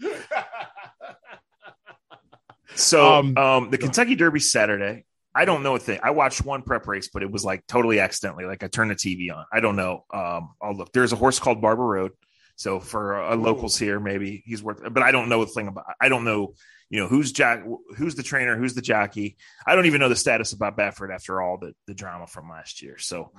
[2.75, 5.05] So, Um, um, the Kentucky Derby Saturday.
[5.41, 5.99] I don't know a thing.
[6.03, 8.45] I watched one prep race, but it was like totally accidentally.
[8.45, 9.47] Like I turned the TV on.
[9.51, 10.05] I don't know.
[10.12, 10.93] Um, I'll look.
[10.93, 12.12] There's a horse called Barber Road.
[12.57, 14.82] So for uh, locals here, maybe he's worth.
[14.93, 15.86] But I don't know a thing about.
[15.99, 16.53] I don't know.
[16.91, 17.64] You know who's Jack?
[17.97, 18.59] Who's the trainer?
[18.59, 19.38] Who's the jockey?
[19.66, 22.82] I don't even know the status about Baffert after all the the drama from last
[22.82, 22.99] year.
[22.99, 23.32] So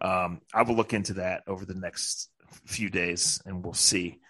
[0.00, 2.30] um, I will look into that over the next
[2.66, 4.20] few days, and we'll see.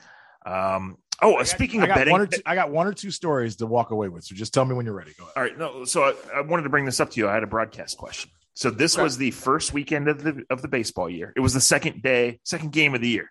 [0.46, 3.90] Um, oh, got- speaking of betting, two, I got one or two stories to walk
[3.90, 4.24] away with.
[4.24, 5.12] So just tell me when you're ready.
[5.18, 5.32] Go ahead.
[5.36, 5.84] all right, no.
[5.84, 7.28] So I, I wanted to bring this up to you.
[7.28, 8.30] I had a broadcast question.
[8.54, 9.02] So this Okay.
[9.04, 11.32] was the first weekend of the of the baseball year.
[11.36, 13.30] It was the second day, second game of the year,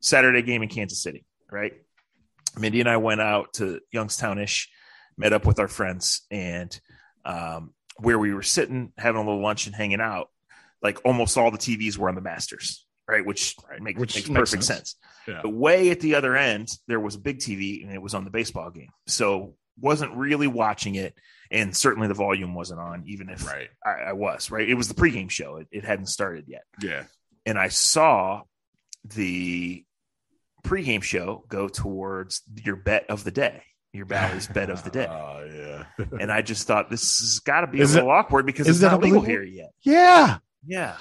[0.00, 1.24] Saturday game in Kansas City.
[1.50, 1.74] Right.
[2.58, 4.66] Mindy and I went out to Youngstownish,
[5.18, 6.78] met up with our friends, and
[7.24, 10.28] um, where we were sitting having a little lunch and hanging out,
[10.82, 12.85] like almost all the TVs were on the Masters.
[13.08, 14.78] Right, which, make, Which makes makes perfect sense.
[14.78, 14.96] sense.
[15.28, 15.40] Yeah.
[15.42, 18.24] But way at the other end, there was a big TV and it was on
[18.24, 18.90] the baseball game.
[19.06, 21.14] So wasn't really watching it.
[21.50, 23.68] And certainly the volume wasn't on, even if Right.
[23.84, 24.68] I, I was, right?
[24.68, 25.58] It was the pregame show.
[25.58, 26.64] It, it hadn't started yet.
[26.82, 27.04] Yeah.
[27.44, 28.42] And I saw
[29.04, 29.84] the
[30.64, 35.06] pregame show go towards your bet of the day, your Bally's bet of the day.
[35.10, 35.84] Oh yeah.
[36.20, 38.66] And I just thought this has got to be Is a it- little awkward because
[38.66, 39.70] it's not legal here yet.
[39.82, 40.38] yeah.
[40.66, 40.96] Yeah.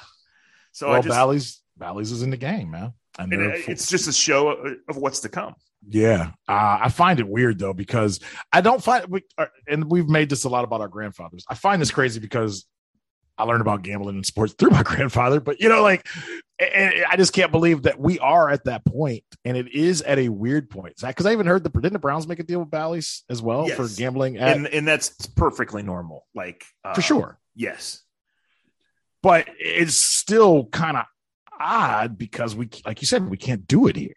[0.72, 2.94] So well, I just, Bally's Bally's is in the game, man.
[3.18, 5.56] And and they're full- it's just a show of, what's to come.
[5.88, 8.20] Yeah, uh, I find it weird though because
[8.52, 11.46] I don't find we uh, and we've made this a lot about our grandfathers.
[11.48, 12.66] I find this crazy because
[13.38, 16.08] I learned about gambling and sports through my grandfather, but you know, like,
[16.60, 20.18] and I just can't believe that we are at that point, and it is at
[20.18, 20.96] a weird point.
[21.00, 23.68] Because I even heard the didn't the Browns make a deal with Bally's as well
[23.68, 26.26] for gambling at, and and that's perfectly normal.
[26.34, 28.02] Like uh, for sure, Yes.
[29.22, 31.06] but it's still kind of
[31.60, 34.16] odd because we, like you said, we can't do it here.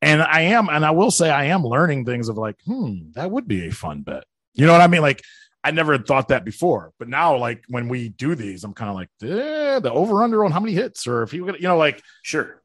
[0.00, 3.30] And I am, and I will say, I am learning things of like, hmm, that
[3.30, 4.24] would be a fun bet.
[4.54, 5.02] You know what I mean?
[5.02, 5.22] Like,
[5.64, 8.90] I never had thought that before, but now, like, when we do these, I'm kind
[8.90, 11.76] of like, eh, the over under on how many hits, or if you, you know,
[11.76, 12.60] like, Sure.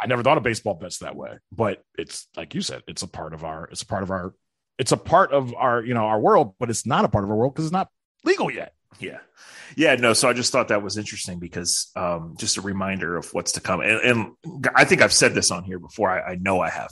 [0.00, 3.06] I never thought of baseball bets that way, but it's like you said, it's a
[3.06, 4.32] part of our, it's a part of our,
[4.78, 7.30] it's a part of our, you know, our world, but it's not a part of
[7.30, 7.90] our world because it's not
[8.24, 8.72] legal yet.
[8.98, 9.18] Yeah.
[9.76, 9.94] Yeah.
[9.96, 10.12] No.
[10.12, 13.60] So I just thought that was interesting because um, just a reminder of what's to
[13.60, 13.80] come.
[13.80, 14.32] And, and
[14.74, 16.10] I think I've said this on here before.
[16.10, 16.90] I, I know I have.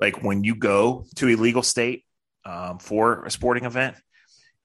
[0.00, 2.04] Like when you go to a legal state
[2.44, 3.96] um, for a sporting event,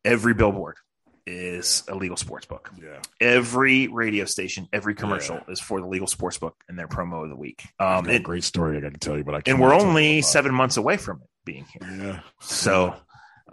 [0.04, 0.78] every billboard
[1.26, 2.72] is a legal sports book.
[2.82, 3.00] Yeah.
[3.20, 7.30] Every radio station, every commercial is for the legal sports book and their promo of
[7.30, 7.64] the week.
[7.80, 10.54] Um, a great story I got to tell you, but I and we're only seven
[10.54, 12.04] months away from it being here.
[12.04, 12.20] Yeah.
[12.40, 12.96] So,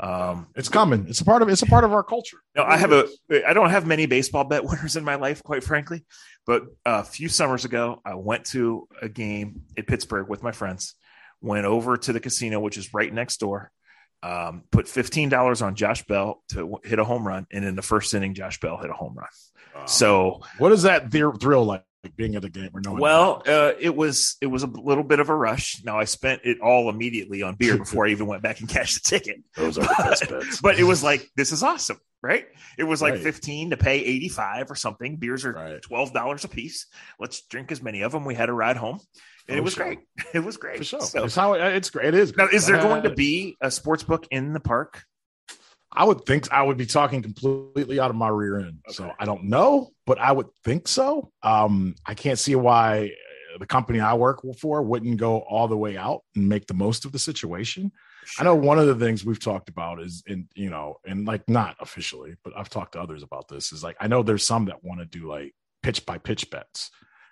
[0.01, 1.07] um, It's common.
[1.09, 2.39] It's a part of it's a part of our culture.
[2.55, 3.09] No, I have a.
[3.47, 6.05] I don't have many baseball bet winners in my life, quite frankly.
[6.47, 10.95] But a few summers ago, I went to a game in Pittsburgh with my friends.
[11.41, 13.71] Went over to the casino, which is right next door.
[14.23, 17.83] Um, put fifteen dollars on Josh Bell to hit a home run, and in the
[17.83, 19.29] first inning, Josh Bell hit a home run.
[19.87, 21.85] So, what is that thr- thrill like?
[22.05, 23.01] Like being at a game or knowing?
[23.01, 25.83] well, uh, it was it was a little bit of a rush.
[25.85, 29.03] Now I spent it all immediately on beer before I even went back and cashed
[29.03, 29.43] the ticket.
[29.57, 30.61] those are the best bets.
[30.61, 32.47] but it was like this is awesome right
[32.77, 33.23] it was like Right.
[33.23, 35.81] 15 to pay 85 or something beers are Right.
[35.83, 36.87] $12 a piece
[37.21, 38.99] let's drink as many of them we had a ride home
[39.49, 39.85] and For it was sure.
[39.87, 39.99] great
[40.35, 41.01] it was great for sure.
[41.01, 42.07] so it's how it, it's great.
[42.07, 42.37] It is.
[42.37, 45.05] now is there going to be a sports book in the park
[45.91, 48.81] I would think I would be talking completely out of my rear end.
[48.91, 51.33] So I don't know, but I would think so.
[51.43, 53.13] Um, I can't see why
[53.59, 57.05] the company I work for wouldn't go all the way out and make the most
[57.05, 57.93] of the situation.
[58.39, 61.49] I know one of the things we've talked about is in you know, and like
[61.49, 63.73] not officially, but I've talked to others about this.
[63.73, 66.91] Is like I know there's some that want to do like pitch by pitch bets.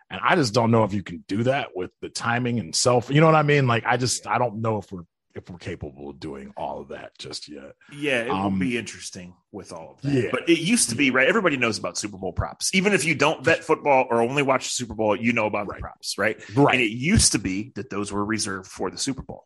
[0.09, 3.11] And I just don't know if you can do that with the timing and self.
[3.11, 3.67] You know what I mean?
[3.67, 5.03] Like I just I don't know if we're
[5.37, 7.73] if we're capable of doing all of that just yet.
[7.97, 10.29] yeah it will Um, be interesting with all of that yeah.
[10.33, 13.15] but it used to be right everybody knows about super bowl props even if you
[13.15, 15.77] don't bet football or only watch the super bowl you know about Right.
[15.79, 16.75] the props right Right.
[16.75, 19.45] And it used to be that those were reserved for the Super Bowl.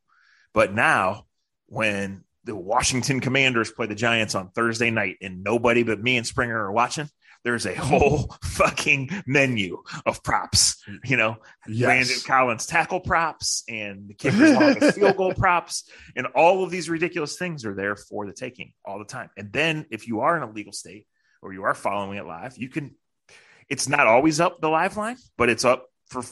[0.54, 1.26] But now,
[1.66, 6.26] when the Washington Commanders play the Giants on Thursday night and nobody but me and
[6.26, 7.08] Springer are watching,
[7.44, 10.82] there's a whole fucking menu of props.
[11.04, 11.36] You know,
[11.66, 15.88] Brandon Collins tackle props and the kicker's longest field goal props.
[16.16, 19.30] And all of these ridiculous things are there for the taking all the time.
[19.36, 21.06] And then if you are in a legal state
[21.42, 22.94] or you are following it live, you can,
[23.68, 26.22] it's not always up the live line, but it's up for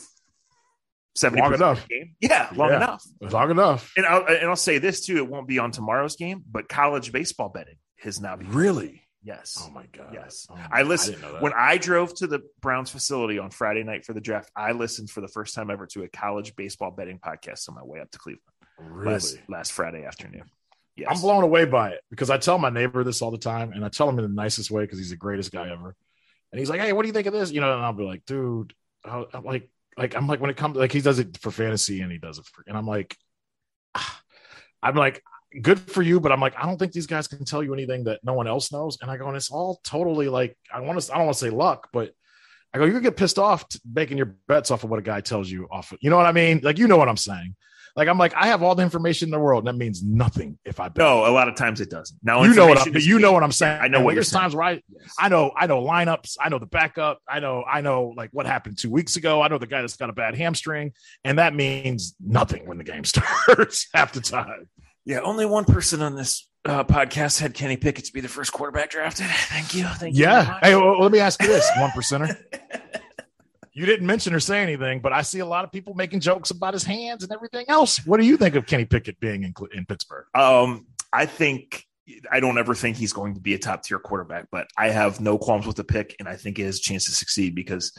[1.14, 1.88] seventy Long enough.
[1.88, 2.14] game.
[2.20, 2.76] Yeah, long Yeah.
[2.76, 3.04] enough.
[3.20, 3.92] Long enough.
[3.96, 7.12] And I'll and I'll say this too: it won't be on tomorrow's game, but college
[7.12, 9.02] baseball betting has now become Really?
[9.22, 9.58] Yes.
[9.60, 10.10] Oh my god.
[10.12, 10.46] Yes.
[10.50, 11.42] Oh my- I listened didn't know that.
[11.42, 14.50] when I drove to the Browns facility on Friday night for the draft.
[14.56, 17.84] I listened for the first time ever to a college baseball betting podcast on my
[17.84, 18.42] way up to Cleveland
[18.78, 19.12] really.
[19.12, 20.44] last, last Friday afternoon.
[20.96, 21.08] Yes.
[21.10, 23.84] I'm blown away by it because I tell my neighbor this all the time, and
[23.84, 25.94] I tell him in the nicest way because he's the greatest guy ever.
[26.50, 28.02] And he's like, "Hey, what do you think of this?" You know, and I'll be
[28.02, 31.52] like, "Dude, I'm like, like I'm like when it comes like he does it for
[31.52, 33.16] fantasy and he does it for, and I'm like,
[33.94, 34.20] ah.
[34.82, 35.22] I'm like,
[35.62, 38.05] good for you, but I'm like, I don't think these guys can tell you anything
[38.05, 38.99] that no one else knows.
[39.01, 41.44] And I go, and it's all totally like, I want to, I don't want to
[41.44, 42.12] say luck, but
[42.74, 45.51] I go, you get pissed off making your bets off of what a guy tells
[45.51, 46.61] you off of, you know what I mean?
[46.62, 47.57] Like, you know what I'm saying?
[47.96, 50.57] Like, I'm like, I have all the information in the world, and that means nothing
[50.64, 50.99] if I bet.
[50.99, 52.16] no, a lot of times it doesn't.
[52.22, 53.80] Now you know what I'm, you know what I'm saying.
[53.80, 55.14] I know what There's times where I, Yes.
[55.18, 56.36] I know, I know lineups.
[56.40, 57.20] I know the backup.
[57.28, 59.42] I know, I know like what happened two weeks ago.
[59.42, 60.92] I know the guy that's got a bad hamstring,
[61.24, 64.68] and that means nothing when the game starts half the time.
[65.09, 68.52] Yeah, only one person on this uh, podcast had Kenny Pickett to be the first
[68.52, 69.24] quarterback drafted.
[69.30, 69.84] Thank you.
[69.84, 70.24] Thank you.
[70.24, 70.59] Yeah.
[70.61, 72.36] Hey, well, let me ask you this: one percenter.
[73.72, 76.50] You didn't mention or say anything, but I see a lot of people making jokes
[76.50, 78.04] about his hands and everything else.
[78.04, 80.24] What do you think of Kenny Pickett being in, in Pittsburgh?
[80.34, 81.84] Um, I think
[82.28, 85.20] I don't ever think he's going to be a top tier quarterback, but I have
[85.20, 87.96] no qualms with the pick, and I think it has a chance to succeed because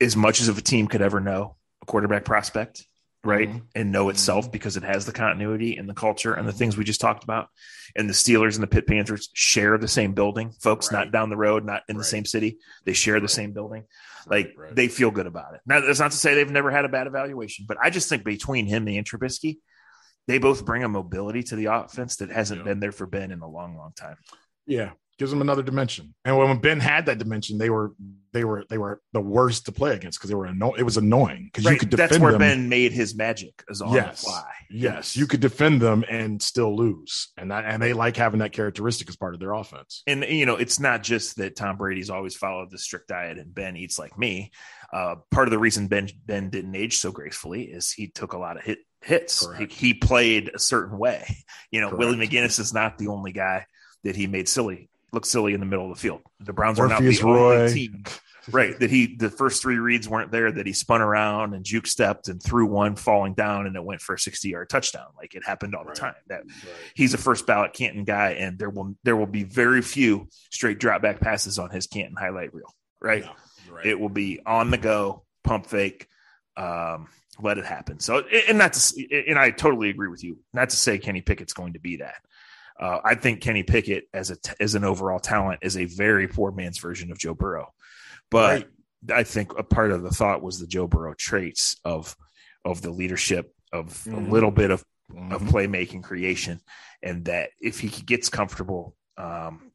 [0.00, 2.84] as much as of a team could ever know a quarterback prospect,
[3.24, 3.62] right, Mhm.
[3.74, 6.84] and know itself because it has the continuity and the culture and the things we
[6.84, 7.48] just talked about,
[7.94, 11.00] and the Steelers and the Pitt Panthers share the same building, folks, Right.
[11.00, 13.84] not down the road, not in the same city, they share the same building.
[14.26, 14.74] Like Right.
[14.74, 15.60] they feel good about it.
[15.66, 18.24] Now, that's not to say they've never had a bad evaluation, but I just think
[18.24, 19.58] between him and Trubisky,
[20.26, 22.64] they both bring a mobility to the offense that hasn't Yeah.
[22.64, 24.16] been there for Ben in a long, long time.
[24.66, 26.14] Yeah, gives them another dimension.
[26.24, 27.92] And when Ben had that dimension, they were
[28.32, 30.96] they were they were the worst to play against because they were anno- it was
[30.96, 32.38] annoying because you could defend That's where them.
[32.40, 34.22] Ben made his magic is on Yes.
[34.22, 34.50] the fly.
[34.70, 38.52] Yes, you could defend them and still lose, and that and they like having that
[38.52, 40.02] characteristic as part of their offense.
[40.06, 43.54] And you know, it's not just that Tom Brady's always followed the strict diet and
[43.54, 44.52] Ben eats like me.
[44.90, 48.38] Uh, part of the reason Ben Ben didn't age so gracefully is he took a
[48.38, 49.46] lot of hit hits.
[49.58, 51.36] He, he played a certain way.
[51.70, 51.98] You know, Correct.
[51.98, 53.66] Willie McGinest is not the only guy
[54.04, 56.22] that he made silly look silly in the middle of the field.
[56.40, 58.04] The Browns are not Morpheus the only team.
[58.50, 61.86] Right that he the first three reads weren't there that he spun around and juke
[61.86, 65.06] stepped and threw one falling down and it went for a 60 yard touchdown.
[65.16, 65.96] Like it happened all the Right.
[65.96, 66.14] time.
[66.28, 66.42] That
[66.94, 70.80] he's a first ballot canton guy and there will there will be very few straight
[70.80, 72.74] drop back passes on his canton highlight reel.
[73.00, 73.24] Right?
[73.24, 73.32] Yeah,
[73.74, 73.86] right.
[73.86, 76.08] it will be on the go pump fake
[76.56, 77.08] um
[77.42, 78.00] let it happen.
[78.00, 80.38] So and not to and i totally agree with you.
[80.54, 82.16] Not to say kenny pickett's going to be that
[82.80, 86.26] uh, I think Kenny Pickett as a t- as an overall talent is a very
[86.26, 87.68] poor man's version of Joe Burrow,
[88.30, 88.68] but Right.
[89.20, 92.16] I think a part of the thought was the Joe Burrow traits of
[92.64, 94.26] of the leadership of Mhm.
[94.28, 94.84] a little bit of
[95.30, 95.48] of Mhm.
[95.50, 96.60] playmaking creation,
[97.02, 99.72] and that if he gets comfortable, um,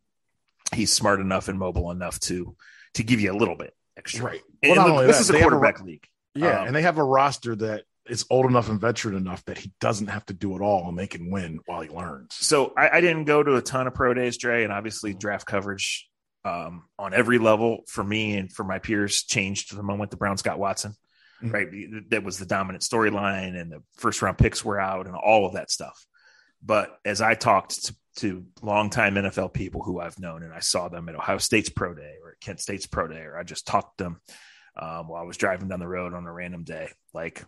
[0.74, 2.56] he's smart enough and mobile enough to
[2.94, 4.26] to give you a little bit extra.
[4.26, 4.42] Right.
[4.64, 6.08] Well, not look, this that, is a have a quarterback league.
[6.34, 9.58] Yeah, Um, and they have a roster that is old enough and veteran enough that
[9.58, 12.36] he doesn't have to do it all, and they can win while he learns.
[12.36, 15.46] So I, I didn't go to a ton of pro days, Dre, and obviously draft
[15.46, 16.08] coverage
[16.44, 20.44] um, on every level for me and for my peers changed the moment the Browns
[20.44, 20.94] got Watson.
[21.44, 21.54] Mhm.
[21.54, 25.46] Right, that was the dominant storyline, and the first round picks were out, and all
[25.46, 26.06] of that stuff.
[26.64, 30.88] But as I talked to, to longtime NFL people who I've known, and I saw
[30.88, 33.68] them at Ohio State's pro day or at Kent State's pro day, or I just
[33.68, 34.22] talked to them
[34.78, 37.44] um, while I was driving down the road on a random day, like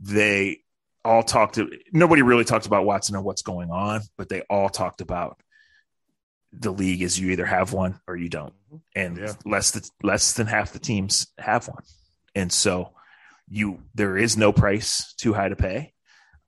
[0.00, 0.60] they
[1.04, 4.68] all talked to nobody really talked about Watson or what's going on, but they all
[4.68, 5.40] talked about
[6.52, 8.52] the league is you either have one or you don't,
[8.96, 9.34] and Yeah.
[9.44, 11.82] less than less than half the teams have one,
[12.34, 12.92] and so
[13.48, 15.92] you there is no price too high to pay.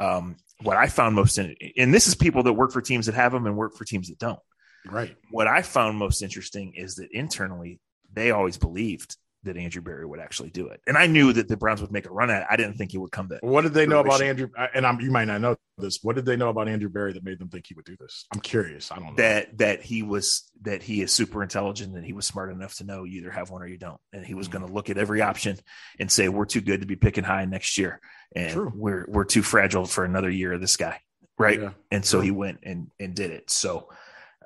[0.01, 3.15] Um, what I found most in, and this is people that work for teams that
[3.15, 4.39] have them and work for teams that don't.
[4.85, 5.17] Right.
[5.31, 7.81] What I found most interesting is that internally
[8.13, 11.57] they always believed that Andrew Berry would actually do it, and I knew that the
[11.57, 12.47] Browns would make a run at it.
[12.51, 14.49] I didn't think he would come to What did they know about Andrew?
[14.75, 15.99] And I'm, you might not know this.
[16.03, 18.25] What did they know about Andrew Berry that made them think he would do this?
[18.33, 18.93] I'm curious.
[18.93, 19.15] I don't know.
[19.17, 22.85] that that he was that he is super intelligent and he was smart enough to
[22.85, 24.53] know you either have one or you don't and he was Mhm.
[24.53, 25.59] going to look at every option
[25.99, 28.01] and say we're too good to be picking high next year
[28.37, 28.73] and True.
[28.75, 31.01] we're we're too fragile for another year of this guy
[31.39, 31.71] right Yeah.
[31.91, 33.89] and so he went and and did it so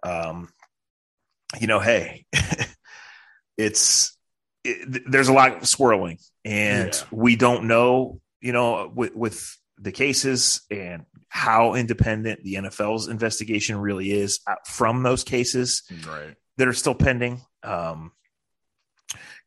[0.03, 0.49] um
[1.61, 2.25] you know hey
[3.57, 4.16] it's
[4.67, 7.03] it, there's a lot of swirling and Yeah.
[7.11, 13.77] we don't know you know with with the cases and how independent the NFL's investigation
[13.77, 16.35] really is uh, from those cases Right.
[16.57, 17.43] that are still pending.
[17.63, 18.13] Um,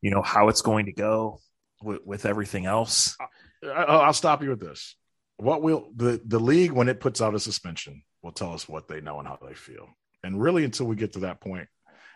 [0.02, 1.40] you know how it's going to go
[1.82, 3.18] with, with everything else.
[3.64, 4.96] I'll stop you with this.
[5.38, 8.88] What will the the league when it puts out a suspension will tell us what
[8.88, 9.88] they know and how they feel.
[10.24, 11.68] And really, until we get to that point,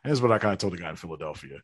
[0.04, 1.60] and this is what I kind of told the guy in Philadelphia.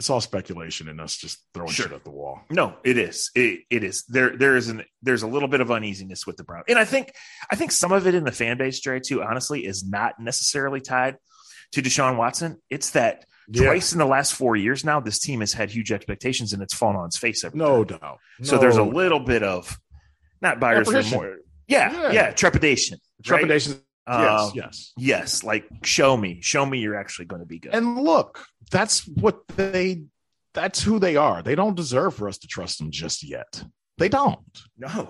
[0.00, 1.84] It's all speculation and us just throwing sure.
[1.84, 2.40] shit at the wall.
[2.48, 3.30] No, it is.
[3.34, 4.04] It, it is.
[4.04, 6.86] There there is an there's a little bit of uneasiness with the Browns, and I
[6.86, 7.12] think
[7.52, 9.22] I think some of it in the fan base, Dre, too.
[9.22, 11.18] Honestly, is not necessarily tied
[11.72, 12.62] to Deshaun Watson.
[12.70, 13.64] It's that yeah.
[13.64, 16.72] twice in the last four years now, this team has had huge expectations and it's
[16.72, 17.44] fallen on its face.
[17.44, 17.98] Every no time.
[17.98, 18.18] doubt.
[18.38, 19.78] No so there's a little bit of
[20.40, 21.40] not buyer's remorse.
[21.68, 22.98] Yeah, yeah, yeah, trepidation.
[23.22, 23.82] Trepidation.
[24.10, 25.44] Yes, uh, yes, yes.
[25.44, 27.74] Like, show me, show me you're actually going to be good.
[27.74, 30.04] And look, that's what they.
[30.52, 31.42] That's who they are.
[31.44, 33.62] They don't deserve for us to trust them just yet.
[33.98, 34.40] They don't.
[34.76, 35.08] No,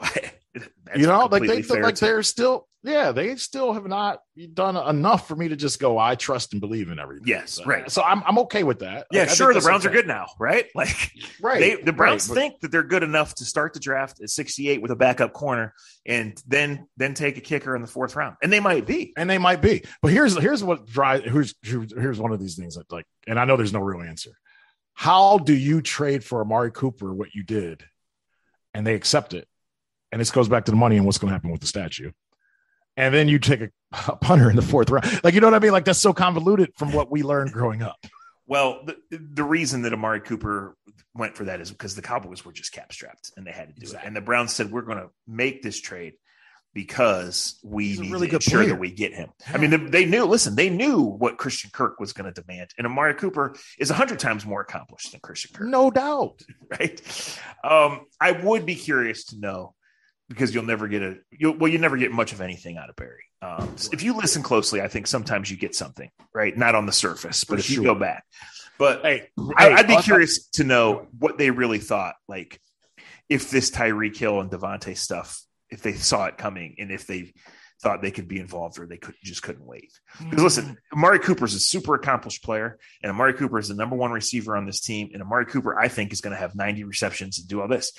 [0.96, 2.04] you know, like they like too.
[2.04, 4.20] they're still yeah, they still have not
[4.54, 7.26] done enough for me to just go, I trust and believe in everything.
[7.26, 7.90] Yes, so, right.
[7.90, 9.06] So I'm I'm okay with that.
[9.12, 9.52] Yeah, like, sure.
[9.52, 9.92] The Browns okay.
[9.92, 10.66] are good now, right?
[10.74, 11.12] Like,
[11.42, 11.60] right.
[11.60, 14.80] They, the Browns right, think that they're good enough to start the draft at 68
[14.80, 15.74] with a backup corner,
[16.06, 19.28] and then then take a kicker in the fourth round, and they might be, and
[19.28, 19.82] they might be.
[20.00, 23.44] But here's here's what drives here's here's one of these things that like, and I
[23.44, 24.30] know there's no real answer.
[24.94, 27.84] How do you trade for Amari Cooper what you did,
[28.72, 29.46] and they accept it?
[30.12, 32.10] And this goes back to the money and what's going to happen with the statue
[33.00, 33.70] and then you take a,
[34.08, 35.24] a, punter in the fourth round.
[35.24, 35.72] Like, you know what I mean?
[35.72, 37.96] Like, that's so convoluted from what we learned growing up.
[38.46, 40.76] Well, the, the reason that Amari Cooper
[41.14, 43.74] went for that is because the Cowboys were just cap strapped and they had to
[43.74, 44.04] do exactly.
[44.04, 44.06] it.
[44.08, 46.14] And the Browns said, we're going to make this trade
[46.74, 48.74] because we need really to ensure player.
[48.74, 49.30] that we get him.
[49.48, 52.70] I mean, they, they, knew, listen, they knew what Christian Kirk was going to demand.
[52.76, 55.68] And Amari Cooper is 100 times more accomplished than Christian Kirk.
[55.68, 56.42] No doubt.
[56.78, 57.38] Right.
[57.64, 59.74] Um, I would be curious to know
[60.30, 62.96] because you'll never get a you'll, well you never get much of anything out of
[62.96, 63.24] Berry.
[63.42, 66.92] Um, if you listen closely, I think sometimes you get something right, not on the
[66.92, 67.82] surface, but For if sure.
[67.82, 68.24] you go back.
[68.78, 72.14] But hey, I, would be I'll, curious to know what they really thought.
[72.28, 72.60] Like
[73.28, 77.32] if this Tyreek Hill and Davante stuff, if they saw it coming, and if they
[77.82, 79.92] thought they could be involved or they could just couldn't wait.
[80.18, 80.76] Because listen, mm.
[80.92, 84.56] Amari Cooper is a super accomplished player, and Amari Cooper is the number one receiver
[84.56, 85.10] on this team.
[85.12, 87.92] And Amari Cooper, I think, is going to have 90 receptions and do all this.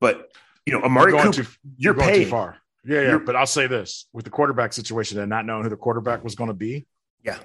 [0.00, 0.30] But
[0.66, 1.48] you know, Amari you're Cooper, too,
[1.78, 2.58] you're, you're far.
[2.84, 3.08] Yeah, yeah.
[3.08, 6.22] You're, but I'll say this with the quarterback situation and not knowing who the quarterback
[6.22, 6.86] was going to be.
[7.24, 7.38] Yeah.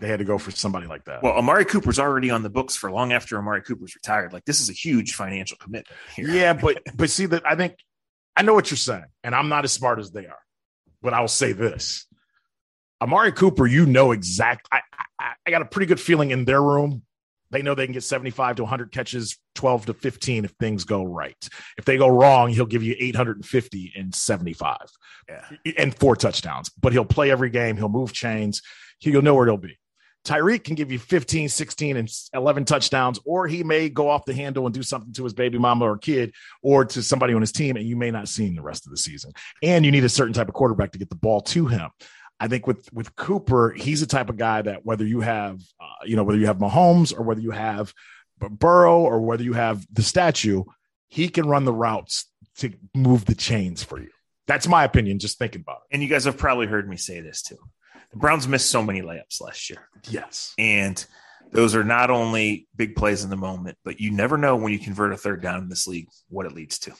[0.00, 1.22] They had to go for somebody like that.
[1.22, 4.32] Well, Amari Cooper's already on the books for long after Amari Cooper's retired.
[4.32, 5.98] Like this is a huge financial commitment.
[6.16, 6.28] Here.
[6.28, 7.76] Yeah, but but see that I think
[8.36, 10.38] I know what you're saying, and I'm not as smart as they are.
[11.02, 12.06] But I will say this:
[13.00, 14.68] Amari Cooper, you know exactly.
[14.72, 14.80] I,
[15.18, 17.02] I, I got a pretty good feeling in their room
[17.54, 21.04] they know they can get 75 to 100 catches, 12 to 15 if things go
[21.04, 21.48] right.
[21.78, 24.76] If they go wrong, he'll give you 850 and 75
[25.28, 25.72] yeah.
[25.78, 26.70] and four touchdowns.
[26.70, 27.76] But he'll play every game.
[27.76, 28.60] He'll move chains.
[28.98, 29.78] He'll know where he'll be.
[30.24, 34.32] Tyreek can give you 15, 16, and 11 touchdowns, or he may go off the
[34.32, 36.32] handle and do something to his baby mama or kid
[36.62, 38.90] or to somebody on his team, and you may not see him the rest of
[38.90, 39.32] the season.
[39.62, 41.90] And you need a certain type of quarterback to get the ball to him.
[42.44, 46.04] I think with with Cooper, he's the type of guy that whether you have, uh,
[46.04, 47.94] you know, whether you have Mahomes or whether you have
[48.38, 50.64] Burrow or whether you have the statue,
[51.08, 52.26] he can run the routes
[52.58, 54.10] to move the chains for you.
[54.46, 55.20] That's my opinion.
[55.20, 55.94] Just thinking about it.
[55.94, 57.56] And you guys have probably heard me say this too.
[58.10, 59.88] The Browns missed so many layups last year.
[60.10, 61.02] Yes, and
[61.50, 64.78] those are not only big plays in the moment, but you never know when you
[64.78, 66.92] convert a third down in this league what it leads to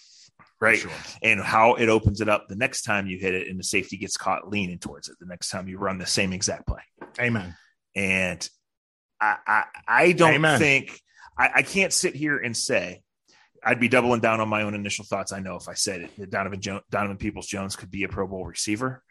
[0.64, 0.78] right?
[0.78, 0.90] Sure.
[1.22, 3.96] And how it opens it up the next time you hit it and the safety
[3.96, 6.82] gets caught leaning towards it the next time you run the same exact play.
[7.20, 7.56] Amen.
[7.94, 8.48] And
[9.20, 10.58] I I, I don't Amen.
[10.58, 11.00] think
[11.38, 13.02] I, I can't sit here and say
[13.64, 15.32] I'd be doubling down on my own initial thoughts.
[15.32, 18.08] I know if I said it, that Donovan jo- Donovan Peoples Jones could be a
[18.08, 19.02] Pro Bowl receiver,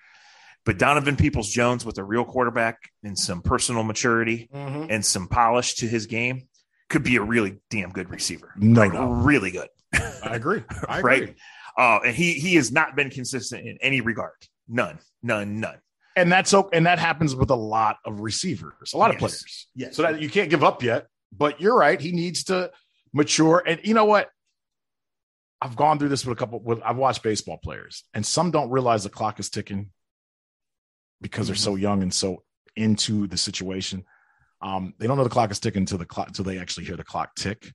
[0.66, 4.86] but Donovan Peoples Jones with a real quarterback and some personal maturity mm-hmm.
[4.90, 6.48] and some polish to his game
[6.90, 8.54] could be a really damn good receiver.
[8.56, 9.10] No, like, no.
[9.10, 9.70] really good.
[9.94, 10.64] I agree.
[10.88, 11.20] I agree.
[11.20, 11.36] right.
[11.78, 14.34] Uh, and he he has not been consistent in any regard.
[14.68, 15.00] None.
[15.22, 15.60] None.
[15.60, 15.80] None.
[16.16, 16.78] And that's okay.
[16.78, 19.16] And that happens with a lot of receivers, a lot yes.
[19.16, 19.68] of players.
[19.76, 19.96] Yes.
[19.96, 21.08] So that you can't give up yet.
[21.36, 22.00] But you're right.
[22.00, 22.72] He needs to
[23.14, 23.64] mature.
[23.66, 24.30] And you know what?
[25.62, 26.60] I've gone through this with a couple.
[26.60, 29.92] With I've watched baseball players, and some don't realize the clock is ticking
[31.22, 31.64] because they're mm-hmm.
[31.64, 32.44] so young and so
[32.76, 34.04] into the situation.
[34.62, 36.98] Um, they don't know the clock is ticking until the clock until they actually hear
[36.98, 37.72] the clock tick.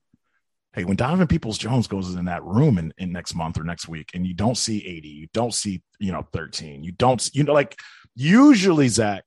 [0.79, 3.89] Hey, when Donovan Peoples Jones goes in that room in, in next month or next
[3.89, 7.43] week, and you don't see 80, you don't see, you know, 13, you don't, you
[7.43, 7.77] know, like
[8.15, 9.25] usually, Zach,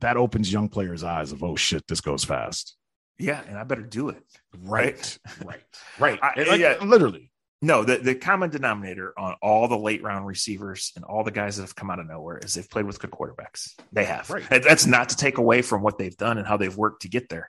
[0.00, 2.76] that opens young players' eyes of, oh shit, this goes fast.
[3.18, 4.22] Yeah, and I better do it.
[4.54, 5.62] Right, right,
[5.98, 6.18] right.
[6.22, 7.32] I, like, yeah, literally.
[7.62, 11.56] No, the, the common denominator on all the late round receivers and all the guys
[11.56, 13.70] that have come out of nowhere is they've played with good quarterbacks.
[13.92, 14.28] They have.
[14.28, 14.44] Right.
[14.62, 17.30] That's not to take away from what they've done and how they've worked to get
[17.30, 17.48] there.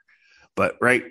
[0.56, 1.04] But right,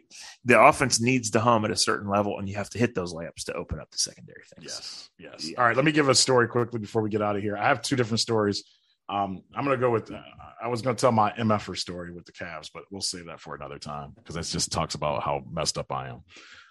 [0.45, 3.13] the offense needs to hum at a certain level, and you have to hit those
[3.13, 4.67] layups to open up the secondary things.
[4.67, 5.51] Yes, yes.
[5.51, 5.59] Yeah.
[5.59, 7.57] All right, let me give a story quickly before we get out of here.
[7.57, 8.63] I have two different stories.
[9.09, 10.13] Um, I'm going to go with.
[10.13, 10.21] Uh,
[10.63, 13.41] I was going to tell my MFR story with the Cavs, but we'll save that
[13.41, 16.23] for another time because it just talks about how messed up I am.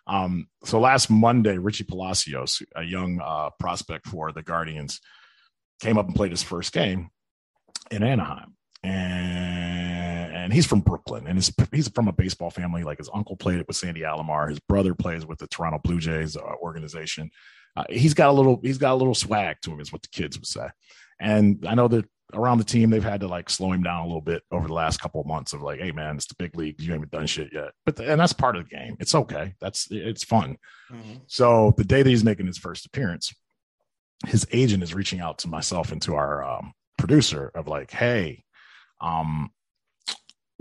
[0.07, 5.01] Um, so last Monday, Richie Palacios, a young uh, prospect for the Guardians,
[5.81, 7.09] came up and played his first game
[7.91, 10.10] in Anaheim, and
[10.41, 12.83] and he's from Brooklyn, and he's he's from a baseball family.
[12.83, 15.99] Like his uncle played it with Sandy Alomar, his brother plays with the Toronto Blue
[15.99, 17.29] Jays uh, organization.
[17.75, 20.09] Uh, he's got a little he's got a little swag to him, is what the
[20.09, 20.67] kids would say.
[21.19, 24.07] And I know that around the team, they've had to like slow him down a
[24.07, 26.57] little bit over the last couple of months of like, hey man, it's the big
[26.57, 26.81] league.
[26.81, 27.71] You haven't done shit yet.
[27.85, 28.97] But and that's part of the game.
[28.99, 29.53] It's okay.
[29.61, 30.57] That's it's fun.
[30.91, 31.19] Mm-hmm.
[31.27, 33.33] So the day that he's making his first appearance,
[34.27, 38.43] his agent is reaching out to myself and to our um, producer of like, hey,
[38.99, 39.51] um,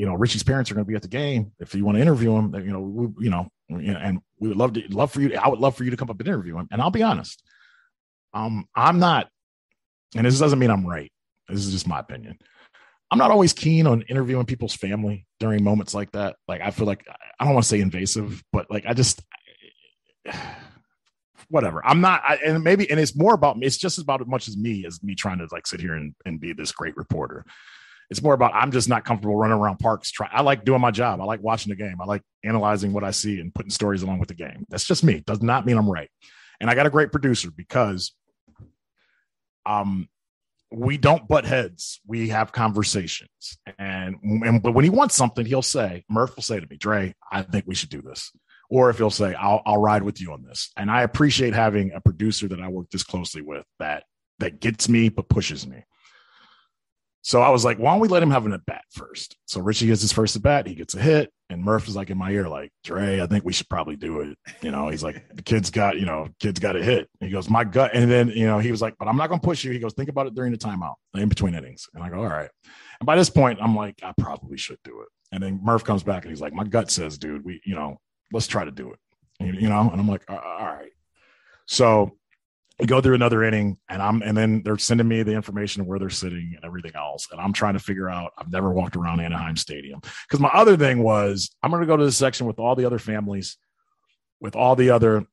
[0.00, 1.52] you know, Richie's parents are going to be at the game.
[1.58, 4.72] If you want to interview him, you know, we, you know, and we would love
[4.72, 5.36] to love for you.
[5.36, 6.68] I would love for you to come up and interview him.
[6.70, 7.42] And I'll be honest,
[8.32, 9.28] um, I'm not,
[10.16, 11.12] and this doesn't mean I'm right.
[11.50, 12.38] This is just my opinion.
[13.10, 16.36] I'm not always keen on interviewing people's family during moments like that.
[16.48, 17.06] Like I feel like
[17.38, 19.20] I don't want to say invasive, but like I just
[21.50, 21.84] whatever.
[21.84, 23.66] I'm not, I, and maybe, and it's more about me.
[23.66, 26.14] It's just about as much as me as me trying to like sit here and,
[26.24, 27.44] and be this great reporter.
[28.10, 30.10] It's more about I'm just not comfortable running around parks.
[30.10, 31.20] Try, I like doing my job.
[31.20, 32.00] I like watching the game.
[32.00, 34.66] I like analyzing what I see and putting stories along with the game.
[34.68, 35.22] That's just me.
[35.26, 36.10] Does not mean I'm right.
[36.60, 38.12] And I got a great producer because,
[39.64, 40.08] um,
[40.72, 42.00] we don't butt heads.
[42.06, 43.58] We have conversations.
[43.78, 47.14] And, and but when he wants something, he'll say, Murph will say to me, Dre,
[47.30, 48.30] I think we should do this.
[48.68, 50.70] Or if he'll say, I'll, I'll ride with you on this.
[50.76, 54.04] And I appreciate having a producer that I work this closely with that
[54.38, 55.82] that gets me but pushes me.
[57.22, 59.36] So I was like, why don't we let him have an at bat first?
[59.46, 62.08] So Richie gets his first at bat, he gets a hit, and Murph is like
[62.08, 64.38] in my ear, like, Dre, I think we should probably do it.
[64.62, 67.08] You know, he's like, the kid's got, you know, kid's got a hit.
[67.20, 67.90] He goes, my gut.
[67.92, 69.72] And then, you know, he was like, but I'm not going to push you.
[69.72, 71.88] He goes, think about it during the timeout, in between innings.
[71.94, 72.50] And I go, all right.
[73.00, 75.08] And by this point, I'm like, I probably should do it.
[75.32, 77.98] And then Murph comes back and he's like, my gut says, dude, we, you know,
[78.32, 78.98] let's try to do it.
[79.40, 80.92] You know, and I'm like, all right.
[81.66, 82.16] So
[82.86, 85.98] go through another inning and I'm and then they're sending me the information of where
[85.98, 87.28] they're sitting and everything else.
[87.30, 90.00] And I'm trying to figure out I've never walked around Anaheim Stadium.
[90.00, 92.98] Because my other thing was I'm gonna go to the section with all the other
[92.98, 93.56] families,
[94.40, 95.26] with all the other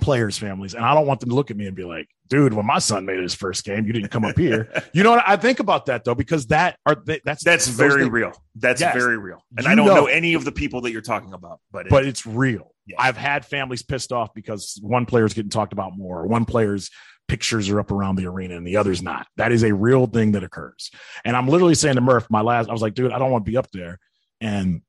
[0.00, 2.52] players' families, and I don't want them to look at me and be like, dude,
[2.52, 4.68] when my son made his first game, you didn't come up here.
[4.92, 5.24] you know what?
[5.26, 8.12] I think about that though, because that are that's that's very things.
[8.12, 8.32] real.
[8.56, 8.94] That's yes.
[8.94, 9.42] very real.
[9.56, 9.94] And you I don't know.
[9.94, 10.06] know.
[10.06, 12.73] any of the people that you're talking about, but but it's real.
[12.98, 16.90] I've had families pissed off because one player's getting talked about more, or one player's
[17.26, 19.26] pictures are up around the arena and the other's not.
[19.36, 20.90] That is a real thing that occurs.
[21.24, 23.46] And I'm literally saying to Murph, my last, I was like, dude, I don't want
[23.46, 23.98] to be up there.
[24.40, 24.82] And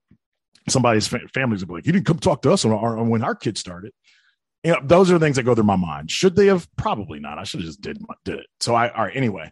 [0.67, 3.09] somebody's fa- families would be like, you didn't come talk to us on, our, on
[3.09, 3.93] when our kids started
[4.65, 6.09] you know, those are things that go through my mind.
[6.09, 6.67] Should they have?
[6.75, 7.37] Probably not.
[7.37, 8.47] I should have just did did it.
[8.59, 9.15] So I all right.
[9.15, 9.51] Anyway,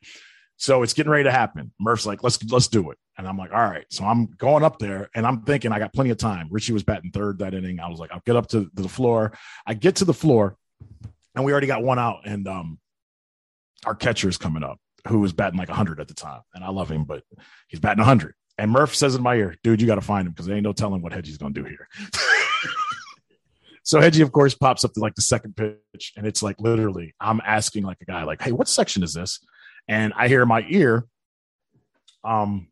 [0.63, 1.73] so it's getting ready to happen.
[1.77, 3.85] Murph's like, let's let's do it, and I'm like, all right.
[3.89, 6.47] So I'm going up there, and I'm thinking I got plenty of time.
[6.49, 7.81] Richie was batting third that inning.
[7.81, 9.37] I was like, I'll get up to, the floor.
[9.67, 10.55] I get to the floor,
[11.35, 12.79] and we already got one out, and um,
[13.85, 16.69] our catcher is coming up, who was batting like 100 at the time, and I
[16.69, 17.23] love him, but
[17.67, 18.33] he's batting 100.
[18.57, 20.63] And Murph says in my ear, dude, you got to find him because there ain't
[20.63, 21.89] no telling what Hedgie's going to do here.
[23.85, 27.13] So Hedgie, of course, pops up to like the second pitch, and it's like literally,
[27.19, 29.41] I'm asking like a guy, like, "Hey, what section is this?"
[29.87, 31.05] And I hear in my ear,
[32.23, 32.67] um,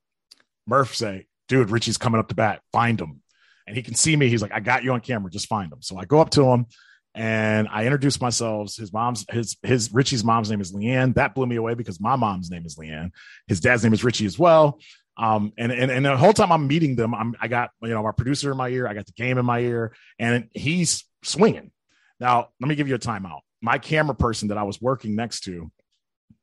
[0.66, 2.62] Murph say, "Dude, Richie's coming up to bat.
[2.72, 3.22] Find him."
[3.68, 4.30] And he can see me.
[4.30, 5.30] He's like, "I got you on camera.
[5.30, 6.68] Just find him." So I go up to him,
[7.14, 8.76] and I introduce myself.
[8.76, 11.16] His mom's his his Richie's mom's name is Leanne.
[11.16, 13.12] That blew me away because my mom's name is Leanne.
[13.48, 14.80] His dad's name is Richie as well.
[15.18, 18.04] Um, and, and, and the whole time I'm meeting them, I'm, I got, you know,
[18.04, 21.72] our producer in my ear, I got the game in my ear, and he's swinging.
[22.20, 23.42] Now, let me give you a timeout.
[23.62, 25.72] My camera person that I was working next to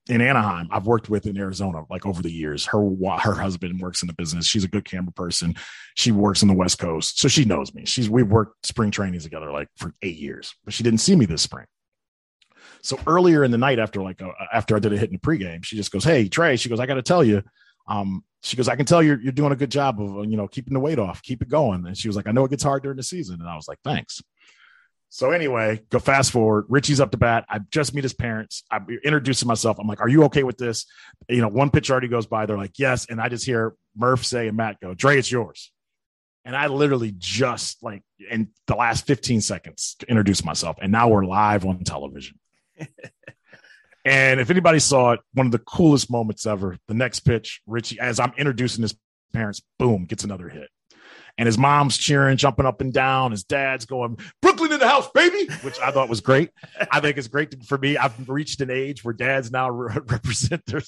[0.09, 2.67] in Anaheim, I've worked with in Arizona like over the years.
[2.67, 2.81] Her
[3.19, 4.47] her husband works in the business.
[4.47, 5.55] She's a good camera person.
[5.95, 7.85] She works in the West Coast, so she knows me.
[7.85, 11.27] She's we've worked spring trainings together like for eight years, but she didn't see me
[11.27, 11.67] this spring.
[12.83, 15.21] So earlier in the night, after like uh, after I did a hit in the
[15.21, 17.43] pregame, she just goes, "Hey Trey," she goes, "I got to tell you,
[17.89, 20.47] um, she goes, I can tell you're, you're doing a good job of, you know,
[20.47, 21.87] keeping the weight off, keep it going.
[21.87, 23.41] And she was like, I know it gets hard during the season.
[23.41, 24.23] And I was like, thanks.
[25.11, 26.67] So anyway, go fast forward.
[26.69, 27.47] Richie's up to bat.
[27.49, 28.63] I just meet his parents.
[28.71, 29.79] I'm introducing myself.
[29.79, 30.87] I'm like, "Are you okay with this?"
[31.29, 32.47] You know, one pitch already goes by.
[32.47, 35.73] They're like, "Yes," and I just hear Murph say and Matt go, "Dre, it's yours."
[36.45, 41.09] And I literally just like in the last 15 seconds to introduce myself, and now
[41.09, 42.39] we're live on television.
[44.09, 48.01] And if anybody saw it, one of the coolest moments ever, the next pitch, Richie,
[48.01, 48.97] as I'm introducing his
[49.35, 50.71] parents, boom, gets another hit.
[51.39, 53.31] And his mom's cheering, jumping up and down.
[53.31, 56.51] His dad's going, Brooklyn in the house, baby, which I thought was great.
[56.91, 57.97] I think it's great for me.
[57.97, 60.83] I've reached an age where dads now re- represent their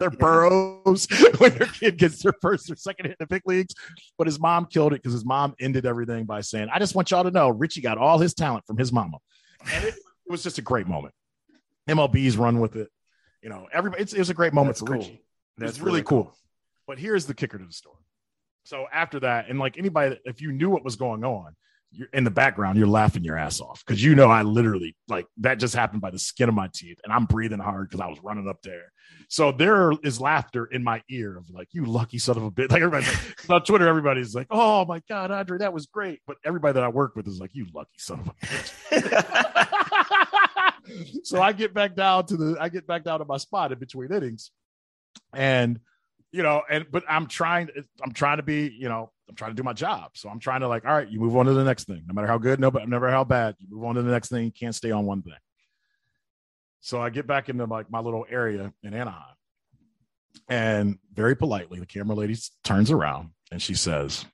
[0.00, 1.06] their boroughs
[1.38, 3.72] when their kid gets their first or second hit in the big leagues.
[4.18, 7.12] But his mom killed it because his mom ended everything by saying, I just want
[7.12, 9.18] y'all to know Richie got all his talent from his mama.
[9.72, 11.14] And it, it was just a great moment.
[11.88, 12.88] MLB's run with it.
[13.42, 14.96] You know, everybody, it's, it was a great moment That's for cool.
[14.96, 15.22] Richie.
[15.56, 16.34] That's That's really cool.
[16.88, 18.02] But here's the kicker to the story.
[18.66, 21.54] So after that, and like anybody, if you knew what was going on,
[21.92, 25.26] you're in the background, you're laughing your ass off because you know I literally like
[25.38, 28.08] that just happened by the skin of my teeth, and I'm breathing hard because I
[28.08, 28.92] was running up there.
[29.28, 32.70] So there is laughter in my ear of like, "You lucky son of a bitch!"
[32.76, 36.36] Like everybody's like, on Twitter, everybody's like, "Oh my god, Andre, that was great," but
[36.44, 39.62] everybody that I work with is like, "You lucky son of a bitch."
[41.22, 43.78] so I get back down to the I get back down to my spot in
[43.78, 44.50] between innings,
[45.32, 45.80] and
[46.36, 47.70] you know, and but I'm trying
[48.02, 50.60] I'm trying to be you know I'm trying to do my job, so I'm trying
[50.60, 52.60] to like all right, you move on to the next thing, no matter how good,
[52.60, 54.44] no, no matter how bad, you move on to the next thing.
[54.44, 55.32] You can't stay on one thing.
[56.80, 59.34] So I get back into like my little area in Anaheim,
[60.46, 64.26] and very politely, the camera lady turns around and she says,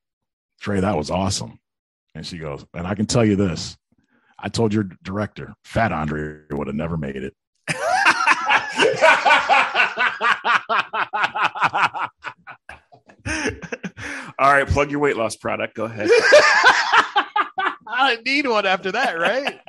[0.60, 1.60] "Trey, that was awesome."
[2.16, 3.78] And she goes, "And I can tell you this."
[4.44, 7.36] I told your director, Fat Andre would have never made it.
[14.38, 15.74] All right, plug your weight loss product.
[15.74, 16.08] Go ahead.
[17.86, 19.60] I didn't need one after that, right?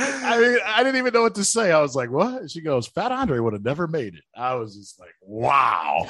[0.00, 1.72] I mean, I didn't even know what to say.
[1.72, 4.76] I was like, "What?" She goes, "Fat Andre would have never made it." I was
[4.76, 6.06] just like, "Wow,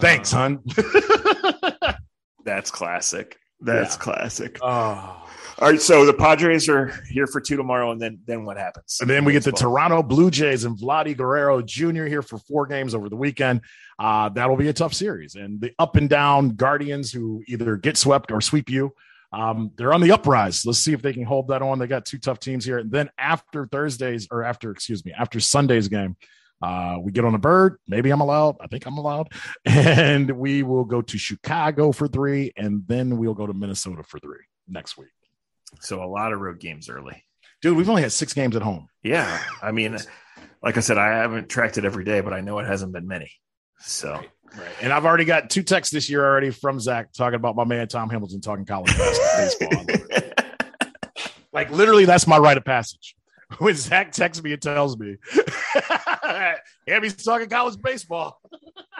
[0.00, 0.60] thanks, Uh, hun."
[2.44, 3.38] That's classic.
[3.62, 4.00] That's Yeah.
[4.02, 4.58] classic.
[4.62, 5.18] oh.
[5.58, 8.98] All right, so the Padres are here for two tomorrow, and then then what happens?
[9.00, 12.06] And then we get the Toronto Blue Jays and Vladdy Guerrero Jr.
[12.06, 13.60] here for four games over the weekend.
[13.98, 15.36] Uh, that'll be a tough series.
[15.36, 18.92] And the up and down Guardians who either get swept or sweep you,
[19.32, 20.66] um, they're on the uprise.
[20.66, 21.78] Let's see if they can hold that on.
[21.78, 22.78] They got two tough teams here.
[22.78, 26.16] And then after Thursdays, or after, excuse me, after Sunday's game,
[26.62, 27.78] uh, we get on a bird.
[27.88, 28.56] Maybe I'm allowed.
[28.60, 29.32] I think I'm allowed.
[29.66, 32.52] And we will go to Chicago for three.
[32.56, 35.08] And then we'll go to Minnesota for three next week.
[35.80, 37.24] So a lot of road games early.
[37.60, 38.88] Dude, we've only had six games at home.
[39.02, 39.98] Yeah, I mean,
[40.62, 43.06] like I said, I haven't tracked it every day, but I know it hasn't been
[43.06, 43.30] many.
[43.78, 44.20] So
[44.56, 44.70] Right.
[44.82, 47.88] And I've already got two texts this year already from Zach talking about my man
[47.88, 49.84] Tom Hamilton talking college basketball.
[49.84, 50.30] baseball.
[51.52, 53.16] like literally, that's my rite of passage.
[53.58, 55.16] When Zach texts me and tells me,
[56.86, 58.40] "Yeah, he's talking college baseball."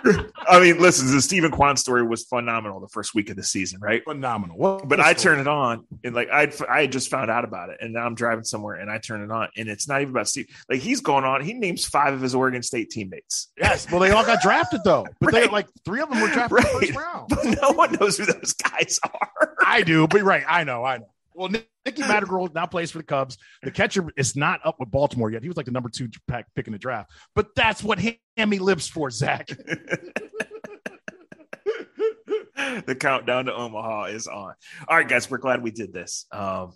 [0.04, 3.78] I mean, listen, the Steven Kwan story was phenomenal the first week of the season,
[3.80, 4.02] right?
[4.04, 4.56] Phenomenal.
[4.56, 7.78] What, But I turn it on and like I I just found out about it,
[7.80, 10.28] and now I'm driving somewhere and I turn it on, and it's not even about
[10.28, 10.46] Steve.
[10.68, 13.88] Like he's going on, he names five of his Oregon State teammates, Yes.
[13.90, 15.52] Well, they all got drafted though, but they Right.
[15.52, 16.66] like three of them were drafted Right.
[16.66, 17.28] first round.
[17.28, 19.54] but no one knows who those guys are.
[19.64, 21.06] I do, but right, I know, I know.
[21.34, 23.38] Well, Nick- Nicky Madrigal now plays for the Cubs.
[23.62, 25.42] The catcher is not up with Baltimore yet.
[25.42, 27.98] He was like the number two pack pick in the draft, but that's what
[28.36, 29.48] Hammy lives for, Zach.
[32.86, 34.54] the countdown to Omaha is on.
[34.88, 36.26] All right, guys, we're glad we did this.
[36.32, 36.72] Um,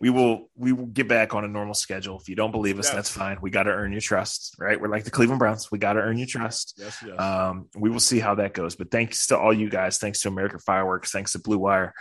[0.00, 2.18] we will we will get back on a normal schedule.
[2.20, 2.94] If you don't believe us, Yes.
[2.94, 3.38] that's fine.
[3.40, 4.78] We got to earn your trust, right?
[4.80, 5.70] We're like the Cleveland Browns.
[5.70, 6.74] We got to earn your trust.
[6.78, 7.18] Yes, yes.
[7.18, 8.74] Um, we will see how that goes.
[8.76, 9.98] But thanks to all you guys.
[9.98, 11.10] Thanks to American Fireworks.
[11.12, 11.94] Thanks to Blue Wire.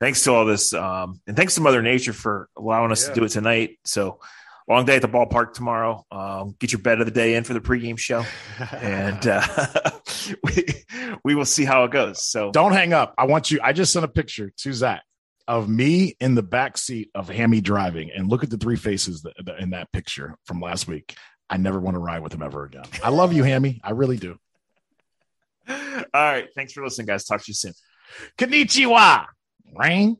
[0.00, 3.14] Thanks to all this, um, and thanks to Mother Nature for allowing us Yeah.
[3.14, 3.78] to do it tonight.
[3.84, 4.20] So,
[4.68, 6.04] long day at the ballpark tomorrow.
[6.12, 8.24] Um, get your bet of the day in for the pregame show,
[8.72, 9.42] and uh,
[10.44, 10.66] we
[11.24, 12.24] we will see how it goes.
[12.24, 13.12] So, Don't hang up.
[13.18, 13.58] I want you.
[13.62, 15.02] I just sent a picture to Zach
[15.48, 19.22] of me in the back seat of Hammy driving, and look at the three faces
[19.22, 21.16] that, that- in that picture from last week.
[21.50, 22.84] I never want to ride with him ever again.
[23.02, 23.80] I love you, Hammy.
[23.82, 24.36] I really do.
[25.68, 25.76] all
[26.14, 26.46] right.
[26.54, 27.24] Thanks for listening, guys.
[27.24, 27.72] Talk to you soon.
[28.36, 29.24] Konnichiwa.
[29.74, 30.18] Ring.